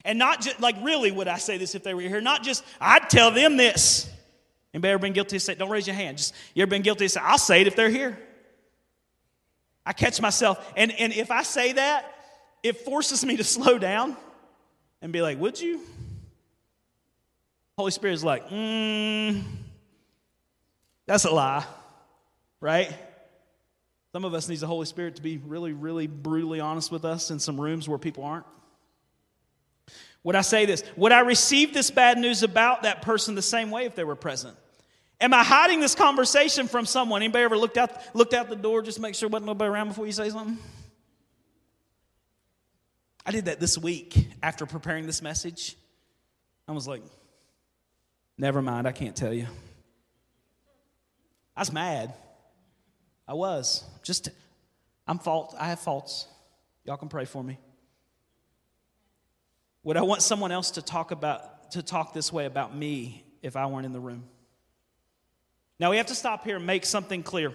[0.06, 2.22] And not just, like, really, would I say this if they were here?
[2.22, 4.10] Not just, I'd tell them this.
[4.74, 6.18] Anybody ever been guilty of saying, don't raise your hand.
[6.18, 8.18] Just, you ever been guilty of saying, I'll say it if they're here?
[9.90, 12.14] I catch myself, and, and if I say that,
[12.62, 14.16] it forces me to slow down
[15.02, 15.82] and be like, Would you?
[17.76, 19.42] Holy Spirit is like, mm,
[21.08, 21.66] That's a lie,
[22.62, 22.94] right?
[24.12, 27.32] Some of us needs the Holy Spirit to be really, really brutally honest with us
[27.32, 28.46] in some rooms where people aren't.
[30.24, 30.84] Would I say this?
[30.98, 34.16] Would I receive this bad news about that person the same way if they were
[34.16, 34.56] present?
[35.22, 37.22] Am I hiding this conversation from someone?
[37.22, 40.06] Anybody ever looked out, looked out the door just make sure wasn't nobody around before
[40.06, 40.58] you say something?
[43.26, 45.76] I did that this week after preparing this message.
[46.68, 47.04] I was like,
[48.38, 49.48] never mind, I can't tell you.
[51.56, 52.14] I was mad.
[53.28, 53.84] I was.
[54.02, 54.30] Just,
[55.06, 55.54] I'm fault.
[55.60, 56.28] I have faults.
[56.86, 57.60] Y'all can pray for me.
[59.84, 63.56] Would I want someone else to talk about, to talk this way about me if
[63.56, 64.24] I weren't in the room?
[65.80, 67.54] Now we have to stop here and make something clear.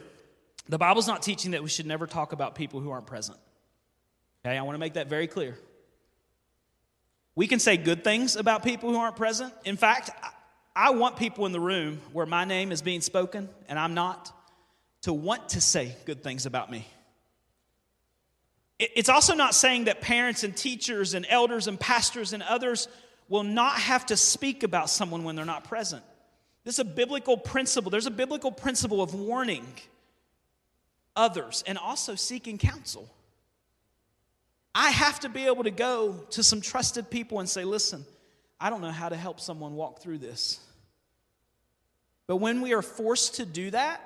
[0.68, 3.38] The Bible's not teaching that we should never talk about people who aren't present.
[4.44, 5.58] Okay, I want to make that very clear.
[7.34, 9.52] We can say good things about people who aren't present.
[9.64, 10.10] In fact,
[10.74, 14.32] I want people in the room where my name is being spoken and I'm not
[15.02, 16.87] to want to say good things about me.
[18.78, 22.88] It's also not saying that parents and teachers and elders and pastors and others
[23.28, 26.02] will not have to speak about someone when they're not present.
[26.64, 27.90] This is a biblical principle.
[27.90, 29.66] There's a biblical principle of warning
[31.14, 33.09] others and also seeking counsel.
[34.74, 38.05] I have to be able to go to some trusted people and say, listen,
[38.61, 40.59] I don't know how to help someone walk through this.
[42.27, 44.00] But when we are forced to do that,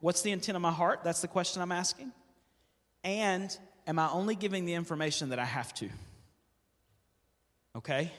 [0.00, 1.00] what's the intent of my heart?
[1.04, 2.12] That's the question I'm asking.
[3.04, 5.88] And am I only giving the information that I have to?
[7.76, 8.10] Okay?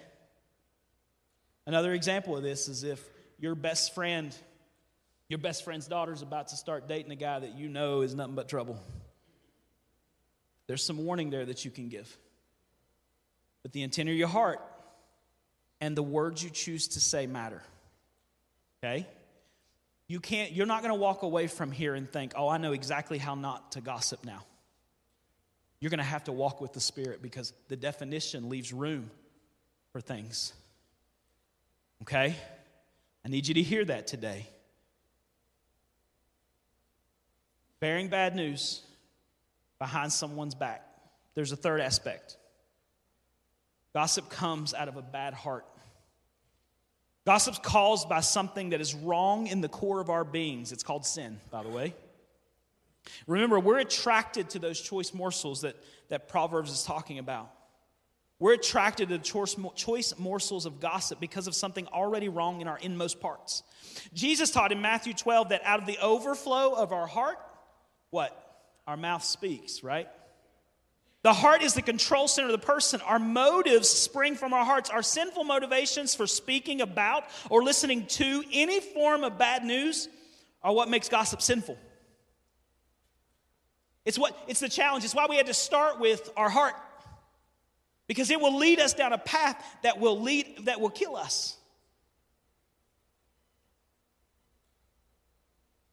[1.67, 3.07] Another example of this is if
[3.41, 4.33] your best friend,
[5.27, 8.15] your best friend's daughter is about to start dating a guy that you know is
[8.15, 8.79] nothing but trouble.
[10.67, 12.15] There's some warning there that you can give.
[13.63, 14.61] But the intent of your heart
[15.81, 17.61] and the words you choose to say matter.
[18.83, 19.07] Okay?
[20.07, 22.73] You can't, you're not going to walk away from here and think, oh, I know
[22.73, 24.43] exactly how not to gossip now.
[25.79, 29.09] You're going to have to walk with the Spirit because the definition leaves room
[29.93, 30.53] for things.
[32.03, 32.35] Okay?
[33.25, 34.47] I need you to hear that today.
[37.79, 38.81] Bearing bad news
[39.79, 40.87] behind someone's back.
[41.33, 42.37] There's a third aspect.
[43.93, 45.65] Gossip comes out of a bad heart.
[47.25, 50.71] Gossip's caused by something that is wrong in the core of our beings.
[50.71, 51.93] It's called sin, by the way.
[53.27, 55.75] Remember, we're attracted to those choice morsels that,
[56.09, 57.51] that Proverbs is talking about.
[58.41, 63.19] We're attracted to choice, morsels of gossip because of something already wrong in our inmost
[63.19, 63.61] parts.
[64.15, 67.37] Jesus taught in Matthew 12 that out of the overflow of our heart,
[68.09, 68.35] what?
[68.87, 70.07] Our mouth speaks, right?
[71.21, 72.99] The heart is the control center of the person.
[73.01, 74.89] Our motives spring from our hearts.
[74.89, 80.09] Our sinful motivations for speaking about or listening to any form of bad news
[80.63, 81.77] are what makes gossip sinful.
[84.03, 85.05] It's what it's the challenge.
[85.05, 86.73] It's why we had to start with our heart
[88.11, 91.55] because it will lead us down a path that will lead that will kill us.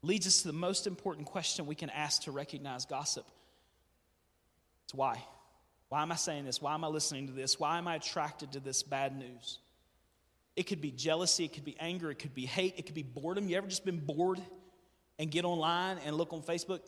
[0.02, 3.24] Leads us to the most important question we can ask to recognize gossip.
[4.83, 5.22] It's why.
[5.90, 6.61] Why am i saying this?
[6.61, 7.61] Why am i listening to this?
[7.61, 9.61] Why am i attracted to this bad news?
[10.57, 13.04] It could be jealousy it could be anger it could be hate it could be
[13.04, 13.48] boredom.
[13.48, 14.40] You ever just been bored
[15.20, 16.81] and get online and look on facebook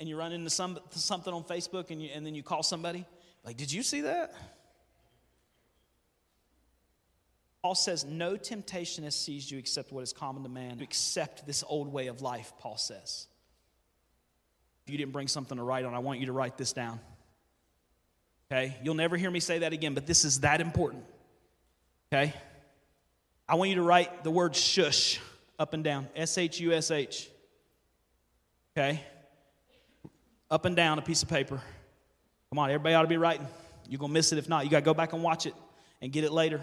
[0.00, 3.06] and you run into some, something on facebook and, you, and then you call somebody?
[3.44, 4.34] Like did you see that
[7.62, 10.78] Paul says, No temptation has seized you except what is common to man.
[10.78, 13.26] To accept this old way of life, Paul says.
[14.84, 16.98] If you didn't bring something to write on, I want you to write this down.
[18.50, 18.76] Okay?
[18.82, 21.04] You'll never hear me say that again, but this is that important.
[22.12, 22.34] Okay?
[23.48, 25.20] I want you to write the word shush
[25.58, 27.30] up and down S H U S H.
[28.76, 29.00] Okay?
[30.50, 31.60] Up and down a piece of paper.
[32.50, 33.46] Come on, everybody ought to be writing.
[33.88, 34.64] You're going to miss it if not.
[34.64, 35.54] You got to go back and watch it
[36.02, 36.60] and get it later.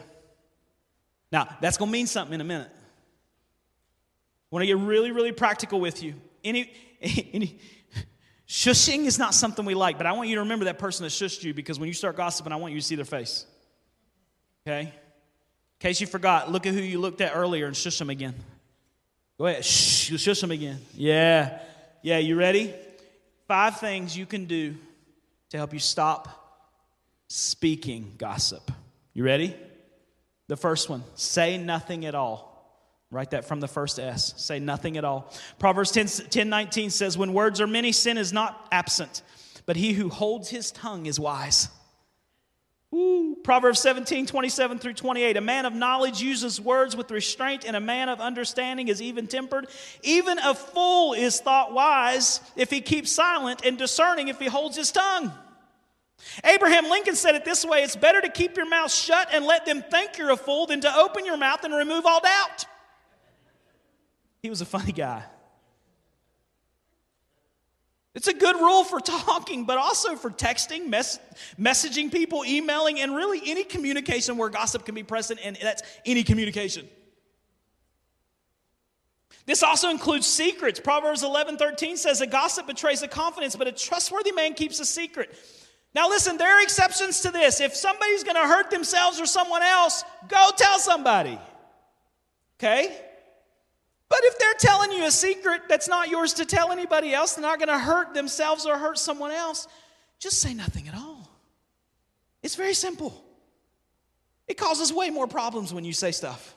[1.31, 2.69] Now, that's going to mean something in a minute.
[4.51, 6.15] I want to get really, really practical with you.
[6.43, 7.59] Any, any,
[8.47, 11.11] shushing is not something we like, but I want you to remember that person that
[11.11, 13.45] shushed you because when you start gossiping, I want you to see their face.
[14.65, 14.81] Okay?
[14.81, 14.91] In
[15.79, 18.33] case you forgot, look at who you looked at earlier and shush them again.
[19.37, 20.79] Go ahead, shush them again.
[20.95, 21.59] Yeah.
[22.01, 22.73] Yeah, you ready?
[23.47, 24.75] Five things you can do
[25.49, 26.27] to help you stop
[27.27, 28.71] speaking gossip.
[29.13, 29.55] You ready?
[30.49, 32.49] The first one, say nothing at all.
[33.11, 34.33] Write that from the first S.
[34.37, 35.31] Say nothing at all.
[35.59, 39.21] Proverbs 10, 10 19 says, When words are many, sin is not absent,
[39.67, 41.69] but he who holds his tongue is wise.
[42.95, 43.37] Ooh.
[43.43, 45.37] Proverbs 17, 27 through 28.
[45.37, 49.27] A man of knowledge uses words with restraint, and a man of understanding is even
[49.27, 49.67] tempered.
[50.01, 54.75] Even a fool is thought wise if he keeps silent, and discerning if he holds
[54.75, 55.31] his tongue.
[56.43, 59.65] Abraham Lincoln said it this way it's better to keep your mouth shut and let
[59.65, 62.65] them think you're a fool than to open your mouth and remove all doubt.
[64.41, 65.23] He was a funny guy.
[68.15, 71.19] It's a good rule for talking, but also for texting, mess,
[71.59, 76.23] messaging people, emailing, and really any communication where gossip can be present, and that's any
[76.23, 76.87] communication.
[79.45, 80.79] This also includes secrets.
[80.79, 84.85] Proverbs 11 13 says, A gossip betrays a confidence, but a trustworthy man keeps a
[84.85, 85.33] secret.
[85.95, 87.61] Now, listen, there are exceptions to this.
[87.61, 91.39] If somebody's going to hurt themselves or someone else, go tell somebody.
[92.59, 92.95] Okay?
[94.07, 97.43] But if they're telling you a secret that's not yours to tell anybody else, they're
[97.43, 99.67] not going to hurt themselves or hurt someone else,
[100.19, 101.29] just say nothing at all.
[102.41, 103.23] It's very simple.
[104.47, 106.55] It causes way more problems when you say stuff.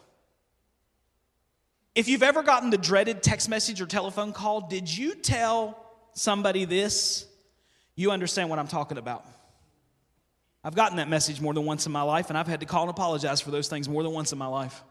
[1.94, 5.78] If you've ever gotten the dreaded text message or telephone call, did you tell
[6.14, 7.26] somebody this?
[7.94, 9.24] You understand what I'm talking about.
[10.64, 12.82] I've gotten that message more than once in my life, and I've had to call
[12.82, 14.82] and apologize for those things more than once in my life.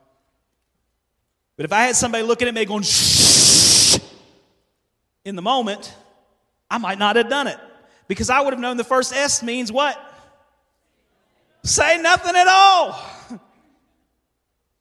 [1.56, 3.98] But if I had somebody looking at me going, shh,
[5.24, 5.94] in the moment,
[6.70, 7.58] I might not have done it
[8.08, 9.98] because I would have known the first S means what?
[11.64, 13.00] Say nothing at all.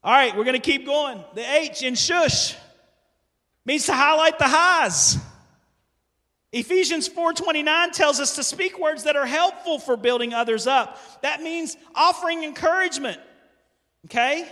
[0.02, 1.22] All right, we're going to keep going.
[1.34, 2.56] The H in shush
[3.66, 5.18] means to highlight the highs.
[6.52, 10.98] Ephesians 4:29 tells us to speak words that are helpful for building others up.
[11.22, 13.20] That means offering encouragement.
[14.06, 14.48] Okay?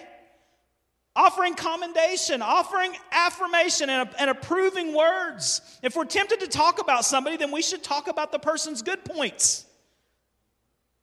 [1.16, 5.60] Offering commendation, offering affirmation, and, and approving words.
[5.82, 9.04] If we're tempted to talk about somebody, then we should talk about the person's good
[9.04, 9.66] points.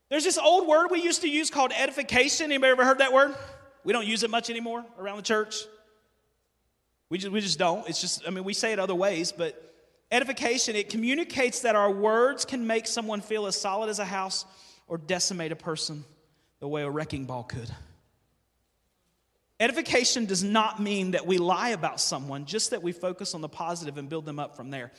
[0.10, 2.46] There's this old word we used to use called edification.
[2.46, 3.36] Anybody ever heard that word?
[3.84, 5.66] We don't use it much anymore around the church.
[7.10, 7.88] We just, we just don't.
[7.90, 9.75] It's just, I mean, we say it other ways, but
[10.16, 14.46] edification, it communicates that our words can make someone feel as solid as a house
[14.88, 16.04] or decimate a person
[16.60, 17.70] the way a wrecking ball could.
[19.60, 23.50] Edification does not mean that we lie about someone, just that we focus on the
[23.50, 24.92] positive and build them up from there.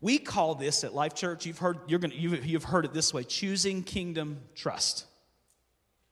[0.00, 3.14] We call this at Life Church, you've heard, you're gonna, you've, you've heard it this
[3.14, 5.06] way choosing kingdom trust.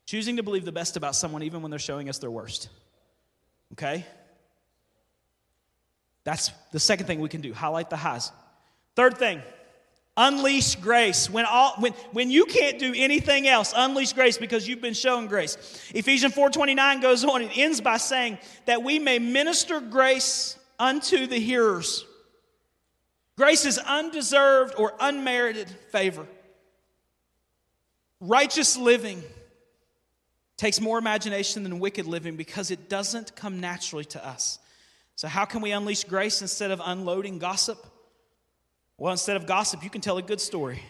[0.06, 2.68] Choosing to believe the best about someone even when they're showing us their worst.
[3.72, 4.06] Okay?
[6.24, 8.32] That's the second thing we can do highlight the highs.
[8.94, 9.42] Third thing,
[10.16, 11.30] Unleash grace.
[11.30, 15.26] When, all, when, when you can't do anything else, unleash grace because you've been shown
[15.26, 15.56] grace.
[15.94, 21.38] Ephesians 4.29 goes on and ends by saying that we may minister grace unto the
[21.38, 22.04] hearers.
[23.38, 26.26] Grace is undeserved or unmerited favor.
[28.20, 29.22] Righteous living
[30.58, 34.58] takes more imagination than wicked living because it doesn't come naturally to us.
[35.16, 37.84] So, how can we unleash grace instead of unloading gossip?
[39.02, 40.80] Well, instead of gossip, you can tell a good story.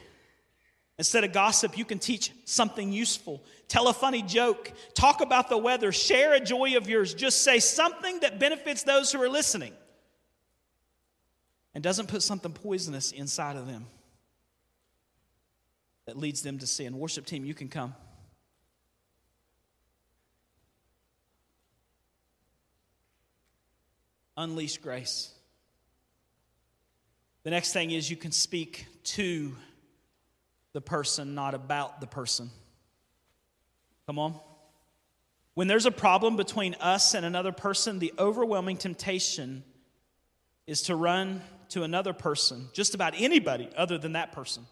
[0.99, 3.43] Instead of gossip, you can teach something useful.
[3.69, 4.71] Tell a funny joke.
[4.93, 5.93] Talk about the weather.
[5.93, 7.15] Share a joy of yours.
[7.15, 9.73] Just say something that benefits those who are listening
[11.75, 13.87] and doesn't put something poisonous inside of them
[16.05, 16.99] that leads them to sin.
[16.99, 17.95] Worship team, you can come.
[24.37, 25.33] Unleash grace.
[27.45, 29.57] The next thing is you can speak to
[30.73, 32.51] the person, not about the person.
[34.07, 34.35] Come on.
[35.55, 39.65] When there's a problem between us and another person, the overwhelming temptation
[40.67, 44.65] is to run to another person, just about anybody other than that person.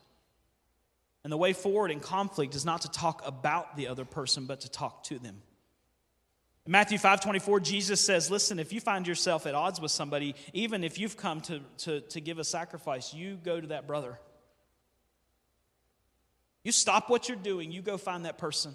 [1.23, 4.61] And the way forward in conflict is not to talk about the other person, but
[4.63, 5.43] to talk to them.
[6.67, 10.85] Matthew 5 24, Jesus says, Listen, if you find yourself at odds with somebody, even
[10.85, 14.19] if you've come to, to, to give a sacrifice, you go to that brother.
[16.63, 18.75] You stop what you're doing, you go find that person.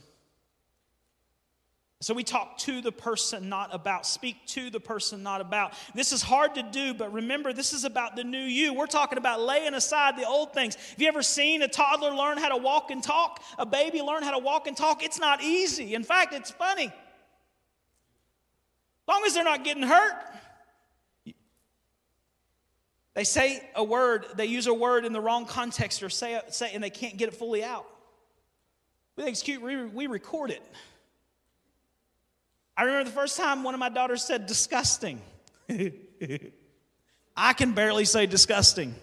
[2.01, 4.05] So we talk to the person, not about.
[4.05, 5.73] Speak to the person, not about.
[5.95, 8.73] This is hard to do, but remember, this is about the new you.
[8.73, 10.75] We're talking about laying aside the old things.
[10.75, 13.41] Have you ever seen a toddler learn how to walk and talk?
[13.57, 15.03] A baby learn how to walk and talk?
[15.03, 15.95] It's not easy.
[15.95, 16.91] In fact, it's funny.
[19.07, 20.15] Long as they're not getting hurt.
[23.13, 26.71] They say a word, they use a word in the wrong context or say, say
[26.73, 27.85] and they can't get it fully out.
[29.15, 30.61] We think it's cute, we, we record it.
[32.75, 35.21] I remember the first time one of my daughters said disgusting.
[37.37, 38.93] I can barely say disgusting.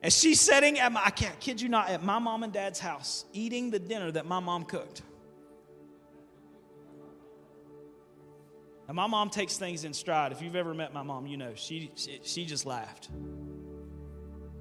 [0.00, 2.78] And she's sitting at my, I can't kid you not, at my mom and dad's
[2.78, 5.02] house, eating the dinner that my mom cooked.
[8.86, 10.32] And my mom takes things in stride.
[10.32, 13.08] If you've ever met my mom, you know she, she, she just laughed.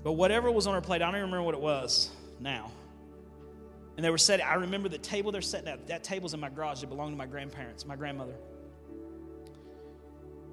[0.04, 2.10] But whatever was on her plate, I don't even remember what it was
[2.40, 2.72] now.
[3.96, 5.88] And they were setting, I remember the table they're setting at.
[5.88, 6.84] That table's in my garage.
[6.84, 8.36] It belonged to my grandparents, my grandmother.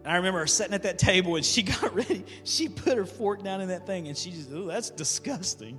[0.05, 2.25] And I remember her sitting at that table and she got ready.
[2.45, 5.79] She put her fork down in that thing and she just, oh, that's disgusting.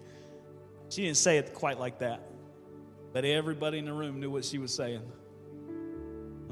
[0.90, 2.28] She didn't say it quite like that.
[3.14, 5.02] But everybody in the room knew what she was saying.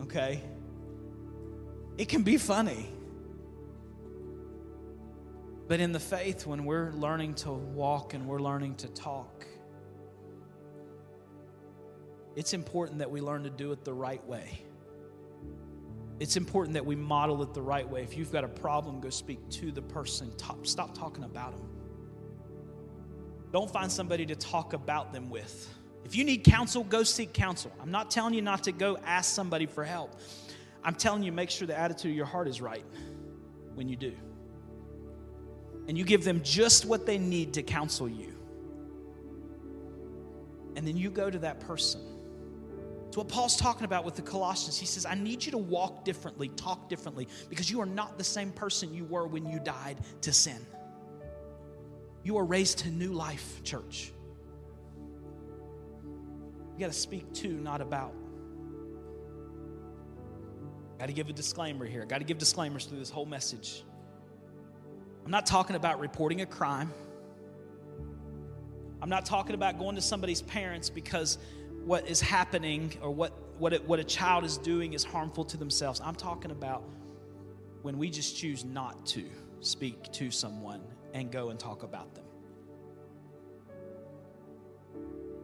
[0.01, 0.41] Okay?
[1.99, 2.87] It can be funny.
[5.67, 9.45] But in the faith, when we're learning to walk and we're learning to talk,
[12.37, 14.63] it's important that we learn to do it the right way.
[16.21, 18.01] It's important that we model it the right way.
[18.01, 20.31] If you've got a problem, go speak to the person.
[20.37, 21.69] Talk, stop talking about them.
[23.51, 25.67] Don't find somebody to talk about them with.
[26.05, 27.73] If you need counsel, go seek counsel.
[27.81, 30.17] I'm not telling you not to go ask somebody for help.
[30.83, 32.85] I'm telling you, make sure the attitude of your heart is right
[33.73, 34.13] when you do.
[35.87, 38.33] And you give them just what they need to counsel you.
[40.75, 42.01] And then you go to that person.
[43.07, 44.77] It's what Paul's talking about with the Colossians.
[44.77, 48.23] He says, I need you to walk differently, talk differently, because you are not the
[48.23, 50.63] same person you were when you died to sin.
[52.23, 54.11] You are raised to new life, church.
[56.73, 58.13] You got to speak to, not about.
[60.99, 62.05] Got to give a disclaimer here.
[62.05, 63.83] Got to give disclaimers through this whole message.
[65.23, 66.91] I'm not talking about reporting a crime.
[69.01, 71.37] I'm not talking about going to somebody's parents because
[71.85, 75.55] what is happening or what, what, it, what a child is doing is harmful to
[75.55, 76.01] themselves.
[76.03, 76.83] I'm talking about
[77.81, 79.23] when we just choose not to
[79.61, 80.81] speak to someone
[81.13, 82.25] and go and talk about them.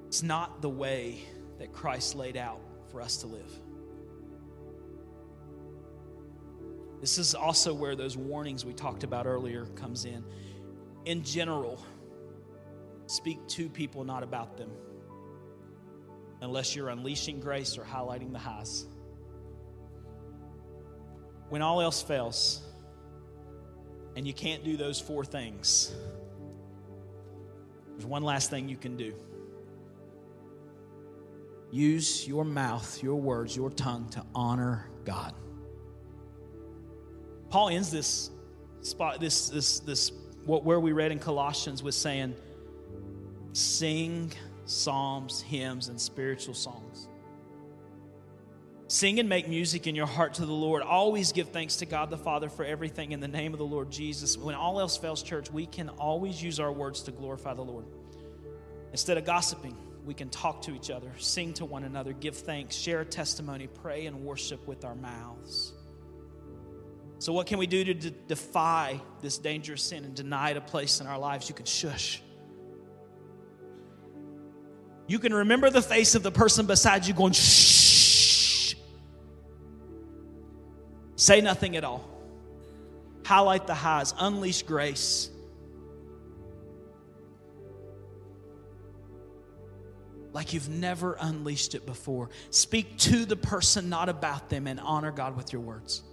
[0.07, 1.19] It's not the way
[1.59, 3.59] that Christ laid out for us to live.
[7.01, 10.23] This is also where those warnings we talked about earlier comes in.
[11.05, 11.83] In general,
[13.05, 14.71] speak to people, not about them,
[16.41, 18.85] unless you're unleashing grace or highlighting the highs.
[21.49, 22.61] When all else fails,
[24.15, 25.93] and you can't do those four things,
[27.91, 29.13] there's one last thing you can do.
[31.71, 35.33] Use your mouth, your words, your tongue to honor God.
[37.55, 38.31] Paul ends this
[38.81, 40.11] spot, this, this, this,
[40.43, 42.35] what where we read in Colossians with saying,
[43.53, 44.33] sing
[44.65, 47.07] psalms, hymns, and spiritual songs.
[48.89, 50.83] Sing and make music in your heart to the Lord.
[50.83, 53.89] Always give thanks to God the Father for everything in the name of the Lord
[53.89, 54.37] Jesus.
[54.37, 57.85] When all else fails, church, we can always use our words to glorify the Lord.
[58.91, 62.75] Instead of gossiping, we can talk to each other, sing to one another, give thanks,
[62.75, 65.71] share a testimony, pray, and worship with our mouths.
[67.25, 70.61] So, what can we do to d- defy this dangerous sin and deny it a
[70.61, 71.49] place in our lives?
[71.49, 72.21] You can shush.
[75.07, 78.75] You can remember the face of the person beside you going, shh.
[81.15, 82.07] Say nothing at all.
[83.25, 85.31] Highlight the highs, unleash grace.
[90.31, 92.29] Like you've never unleashed it before.
[92.51, 96.03] Speak to the person, not about them, and honor God with your words.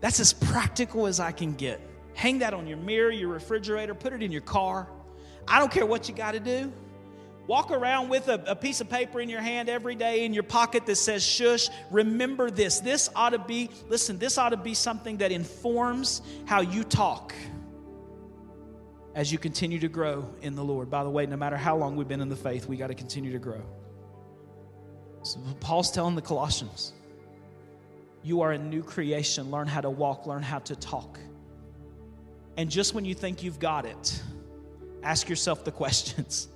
[0.00, 1.80] That's as practical as I can get.
[2.14, 4.88] Hang that on your mirror, your refrigerator, put it in your car.
[5.48, 6.72] I don't care what you got to do.
[7.46, 10.42] Walk around with a, a, piece of paper in your hand every day in your
[10.42, 11.68] pocket that says shush.
[11.92, 12.80] Remember this.
[12.80, 17.32] This ought to be, listen, this ought to be something that informs how you talk
[19.14, 20.90] as you continue to grow in the Lord.
[20.90, 22.94] By the way, no matter how long we've been in the faith, we got to
[22.94, 23.62] continue to grow.
[25.22, 26.92] So Paul's telling the Colossians
[28.26, 29.52] you are a new creation.
[29.52, 31.20] Learn how to walk, learn how to talk.
[32.56, 34.20] And just when you think you've got it,
[35.04, 36.48] ask yourself the questions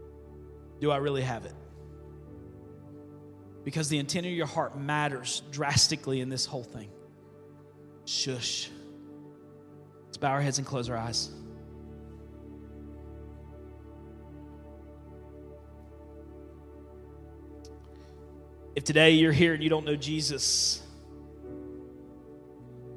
[0.80, 1.54] Do I really have it?
[3.64, 6.90] Because the intent of your heart matters drastically in this whole thing.
[8.04, 8.70] Shush.
[10.06, 11.30] Let's bow our heads and close our eyes.
[18.76, 20.82] If today you're here and you don't know Jesus,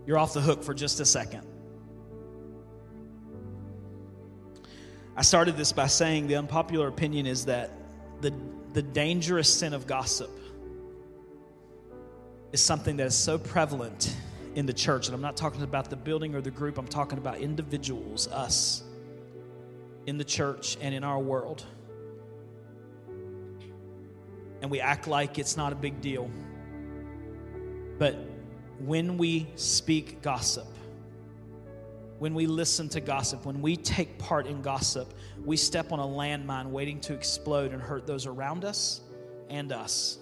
[0.05, 1.45] you're off the hook for just a second.
[5.17, 7.71] I started this by saying the unpopular opinion is that
[8.21, 8.33] the,
[8.73, 10.31] the dangerous sin of gossip
[12.51, 14.15] is something that is so prevalent
[14.55, 15.07] in the church.
[15.07, 18.83] And I'm not talking about the building or the group, I'm talking about individuals, us,
[20.05, 21.65] in the church and in our world.
[24.61, 26.29] And we act like it's not a big deal.
[27.97, 28.17] But
[28.79, 30.67] when we speak gossip,
[32.19, 35.13] when we listen to gossip, when we take part in gossip,
[35.43, 39.01] we step on a landmine waiting to explode and hurt those around us
[39.49, 40.19] and us.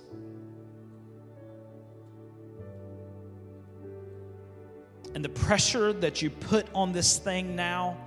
[5.16, 7.98] And the pressure that you put on this thing now,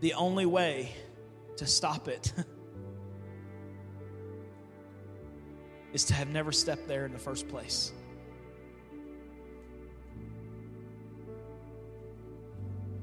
[0.00, 0.92] the only way
[1.56, 2.32] to stop it
[5.92, 7.92] is to have never stepped there in the first place.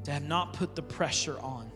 [0.04, 1.72] To have not put the pressure on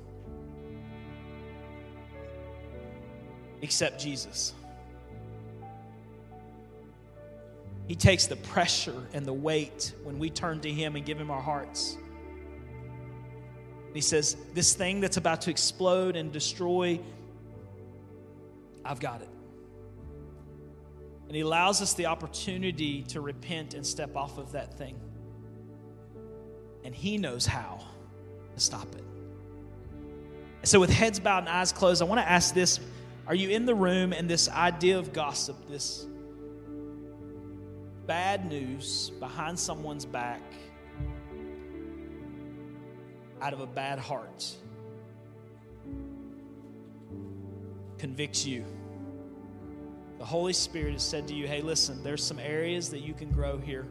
[3.62, 4.54] except Jesus.
[7.88, 11.32] He takes the pressure and the weight when we turn to Him and give Him
[11.32, 11.98] our hearts.
[13.94, 17.00] He says, This thing that's about to explode and destroy,
[18.84, 19.30] I've got it.
[21.28, 25.00] And He allows us the opportunity to repent and step off of that thing.
[26.84, 27.82] And He knows how
[28.54, 29.04] to stop it.
[30.64, 32.80] So, with heads bowed and eyes closed, I want to ask this
[33.28, 36.06] Are you in the room and this idea of gossip, this
[38.06, 40.42] bad news behind someone's back
[43.42, 44.46] out of a bad heart
[47.98, 48.66] convicts you?
[50.24, 53.30] The Holy Spirit has said to you, hey, listen, there's some areas that you can
[53.30, 53.86] grow here,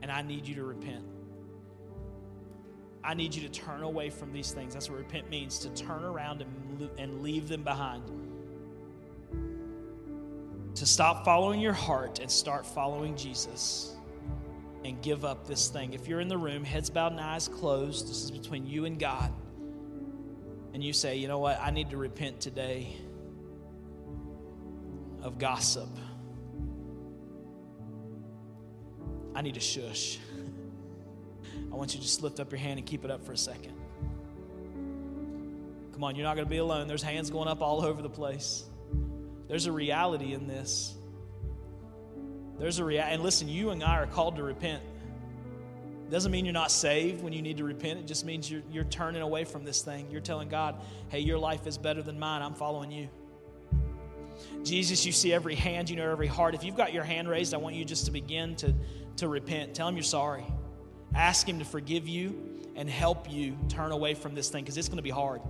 [0.00, 1.04] and I need you to repent.
[3.04, 4.74] I need you to turn away from these things.
[4.74, 8.02] That's what repent means to turn around and, and leave them behind.
[10.76, 13.94] To stop following your heart and start following Jesus
[14.84, 15.92] and give up this thing.
[15.92, 18.98] If you're in the room, heads bowed and eyes closed, this is between you and
[18.98, 19.32] God,
[20.74, 22.96] and you say, you know what, I need to repent today
[25.22, 25.88] of gossip.
[29.34, 30.18] I need to shush.
[31.72, 33.36] I want you to just lift up your hand and keep it up for a
[33.36, 33.72] second.
[35.92, 36.86] Come on, you're not going to be alone.
[36.86, 38.64] There's hands going up all over the place.
[39.48, 40.94] There's a reality in this.
[42.58, 43.14] There's a reality.
[43.14, 44.82] And listen, you and I are called to repent.
[46.10, 47.98] Doesn't mean you're not saved when you need to repent.
[47.98, 50.10] It just means you're, you're turning away from this thing.
[50.10, 50.76] You're telling God,
[51.08, 52.42] hey, your life is better than mine.
[52.42, 53.08] I'm following you.
[54.62, 56.54] Jesus, you see every hand, you know every heart.
[56.54, 58.74] If you've got your hand raised, I want you just to begin to,
[59.16, 59.74] to repent.
[59.74, 60.44] Tell him you're sorry.
[61.14, 64.88] Ask him to forgive you and help you turn away from this thing because it's
[64.88, 65.40] going to be hard.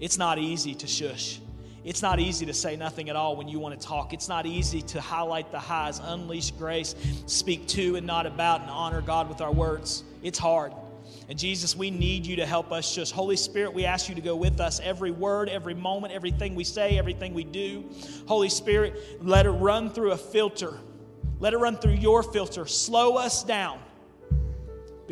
[0.00, 1.40] It's not easy to shush.
[1.84, 4.12] It's not easy to say nothing at all when you want to talk.
[4.12, 6.94] It's not easy to highlight the highs, unleash grace,
[7.26, 10.04] speak to and not about, and honor God with our words.
[10.22, 10.72] It's hard.
[11.28, 13.12] And Jesus, we need you to help us just.
[13.12, 16.64] Holy Spirit, we ask you to go with us every word, every moment, everything we
[16.64, 17.84] say, everything we do.
[18.26, 20.78] Holy Spirit, let it run through a filter.
[21.40, 22.66] Let it run through your filter.
[22.66, 23.80] Slow us down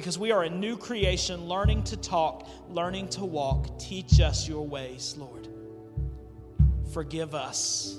[0.00, 3.78] because we are a new creation, learning to talk, learning to walk.
[3.78, 5.46] Teach us your ways, Lord.
[6.94, 7.98] Forgive us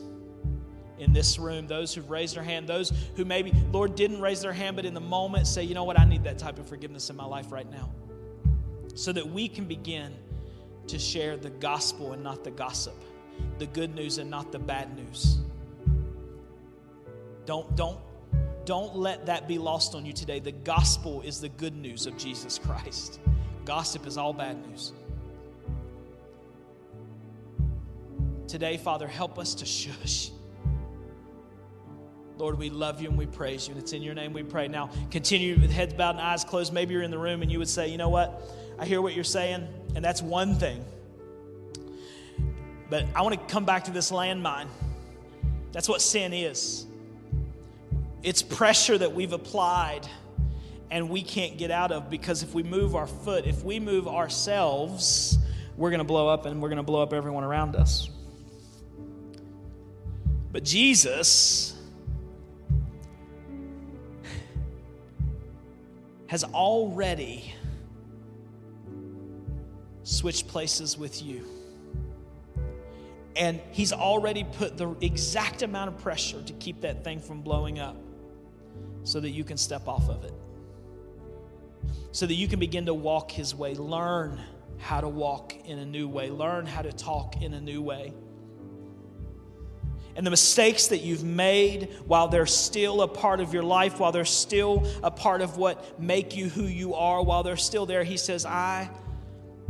[0.97, 4.51] in this room, those who've raised their hand, those who maybe, Lord, didn't raise their
[4.51, 7.11] hand, but in the moment say, you know what, I need that type of forgiveness
[7.11, 7.91] in my life right now
[8.95, 10.11] so that we can begin
[10.87, 12.95] to share the gospel and not the gossip,
[13.59, 15.37] the good news and not the bad news.
[17.45, 17.99] Don't, don't,
[18.65, 20.39] don't let that be lost on you today.
[20.39, 23.19] The gospel is the good news of Jesus Christ.
[23.65, 24.93] Gossip is all bad news.
[28.47, 30.31] Today, Father, help us to shush.
[32.37, 34.67] Lord, we love you and we praise you, and it's in your name we pray.
[34.67, 36.73] Now, continue with heads bowed and eyes closed.
[36.73, 38.41] Maybe you're in the room and you would say, you know what?
[38.79, 40.83] I hear what you're saying, and that's one thing.
[42.89, 44.67] But I want to come back to this landmine.
[45.71, 46.87] That's what sin is
[48.23, 50.07] it's pressure that we've applied
[50.89, 54.07] and we can't get out of because if we move our foot, if we move
[54.07, 55.37] ourselves,
[55.77, 58.09] we're going to blow up and we're going to blow up everyone around us.
[60.51, 61.75] But Jesus
[66.27, 67.53] has already
[70.03, 71.45] switched places with you.
[73.37, 77.79] And he's already put the exact amount of pressure to keep that thing from blowing
[77.79, 77.95] up
[79.03, 80.33] so that you can step off of it.
[82.11, 84.39] So that you can begin to walk his way, learn
[84.77, 88.13] how to walk in a new way, learn how to talk in a new way
[90.15, 94.11] and the mistakes that you've made while they're still a part of your life, while
[94.11, 98.03] they're still a part of what make you who you are, while they're still there,
[98.03, 98.89] he says, I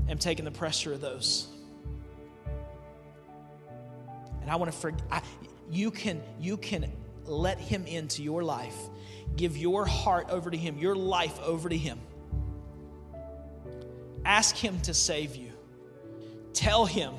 [0.09, 1.47] am taking the pressure of those.
[4.41, 5.23] And I want to forget,
[5.69, 6.91] you can, you can
[7.25, 8.75] let him into your life.
[9.35, 11.99] Give your heart over to him, your life over to him.
[14.25, 15.51] Ask him to save you.
[16.53, 17.13] Tell him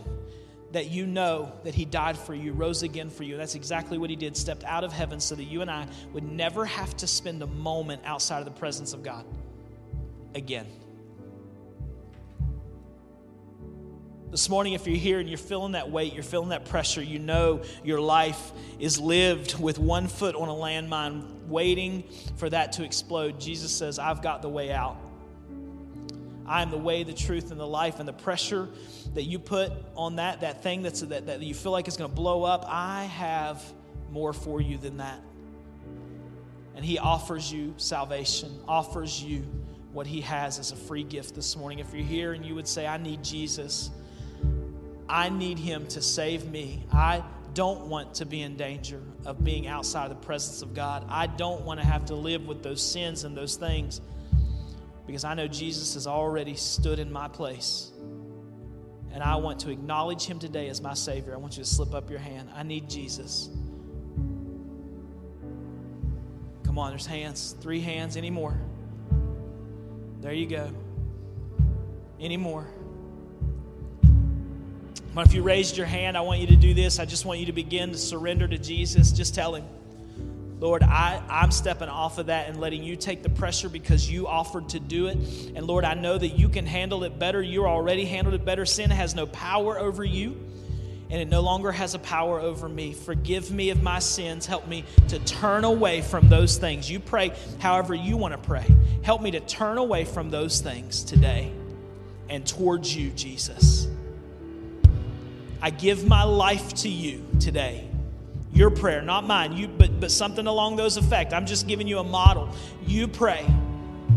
[0.72, 3.36] that you know that he died for you, rose again for you.
[3.36, 6.24] That's exactly what he did, stepped out of heaven so that you and I would
[6.24, 9.24] never have to spend a moment outside of the presence of God
[10.34, 10.66] again.
[14.32, 17.18] This morning, if you're here and you're feeling that weight, you're feeling that pressure, you
[17.18, 22.02] know your life is lived with one foot on a landmine, waiting
[22.38, 23.38] for that to explode.
[23.38, 24.96] Jesus says, I've got the way out.
[26.46, 27.98] I am the way, the truth, and the life.
[27.98, 28.70] And the pressure
[29.12, 32.08] that you put on that, that thing that's, that, that you feel like is going
[32.08, 33.62] to blow up, I have
[34.10, 35.20] more for you than that.
[36.74, 39.40] And He offers you salvation, offers you
[39.92, 41.80] what He has as a free gift this morning.
[41.80, 43.90] If you're here and you would say, I need Jesus,
[45.12, 46.86] I need Him to save me.
[46.90, 51.04] I don't want to be in danger of being outside the presence of God.
[51.08, 54.00] I don't want to have to live with those sins and those things
[55.06, 57.92] because I know Jesus has already stood in my place
[59.12, 61.92] and I want to acknowledge him today as my Savior, I want you to slip
[61.92, 62.48] up your hand.
[62.54, 63.50] I need Jesus.
[66.64, 67.54] Come on, there's hands.
[67.60, 68.16] Three hands.
[68.16, 68.58] Any more?
[70.22, 70.70] There you go.
[72.18, 72.66] Any more?
[75.14, 76.98] But if you raised your hand, I want you to do this.
[76.98, 79.12] I just want you to begin to surrender to Jesus.
[79.12, 79.64] Just tell him,
[80.58, 84.26] Lord, I, I'm stepping off of that and letting you take the pressure because you
[84.26, 85.16] offered to do it.
[85.54, 87.42] And Lord, I know that you can handle it better.
[87.42, 88.64] You already handled it better.
[88.64, 90.40] Sin has no power over you,
[91.10, 92.94] and it no longer has a power over me.
[92.94, 94.46] Forgive me of my sins.
[94.46, 96.90] Help me to turn away from those things.
[96.90, 98.64] You pray however you want to pray.
[99.02, 101.52] Help me to turn away from those things today
[102.30, 103.88] and towards you, Jesus.
[105.64, 107.88] I give my life to you today.
[108.52, 111.32] Your prayer, not mine, you, but, but something along those effect.
[111.32, 112.52] I'm just giving you a model.
[112.84, 113.46] You pray,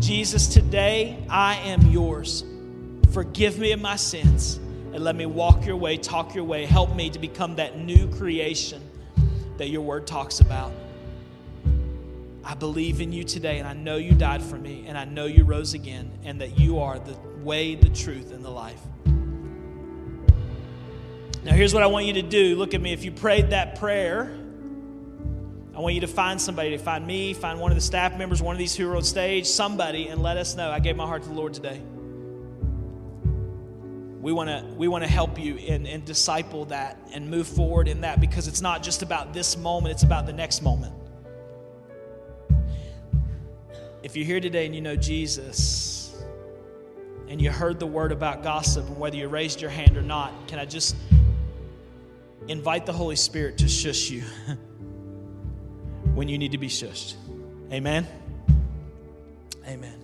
[0.00, 2.42] Jesus, today I am yours.
[3.12, 6.66] Forgive me of my sins and let me walk your way, talk your way.
[6.66, 8.82] Help me to become that new creation
[9.56, 10.72] that your word talks about.
[12.44, 15.26] I believe in you today, and I know you died for me, and I know
[15.26, 18.80] you rose again, and that you are the way, the truth, and the life.
[21.46, 22.56] Now, here's what I want you to do.
[22.56, 22.92] Look at me.
[22.92, 24.36] If you prayed that prayer,
[25.76, 28.42] I want you to find somebody, to find me, find one of the staff members,
[28.42, 31.06] one of these who are on stage, somebody, and let us know I gave my
[31.06, 31.80] heart to the Lord today.
[34.20, 37.86] We want to we want to help you and, and disciple that and move forward
[37.86, 40.94] in that because it's not just about this moment, it's about the next moment.
[44.02, 46.20] If you're here today and you know Jesus
[47.28, 50.48] and you heard the word about gossip, and whether you raised your hand or not,
[50.48, 50.96] can I just
[52.48, 54.22] invite the Holy Spirit to shush you
[56.14, 57.14] when you need to be shushed.
[57.72, 58.06] Amen.
[59.66, 60.02] Amen.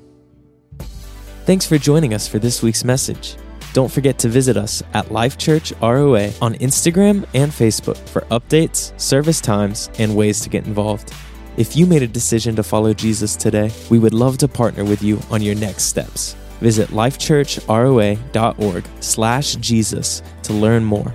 [1.44, 3.36] Thanks for joining us for this week's message.
[3.72, 8.98] Don't forget to visit us at Life Church ROA on Instagram and Facebook for updates,
[9.00, 11.12] service times, and ways to get involved.
[11.56, 15.02] If you made a decision to follow Jesus today, we would love to partner with
[15.02, 16.34] you on your next steps.
[16.60, 21.14] Visit lifechurchroa.org slash Jesus to learn more.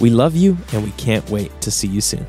[0.00, 2.26] We love you and we can't wait to see you soon.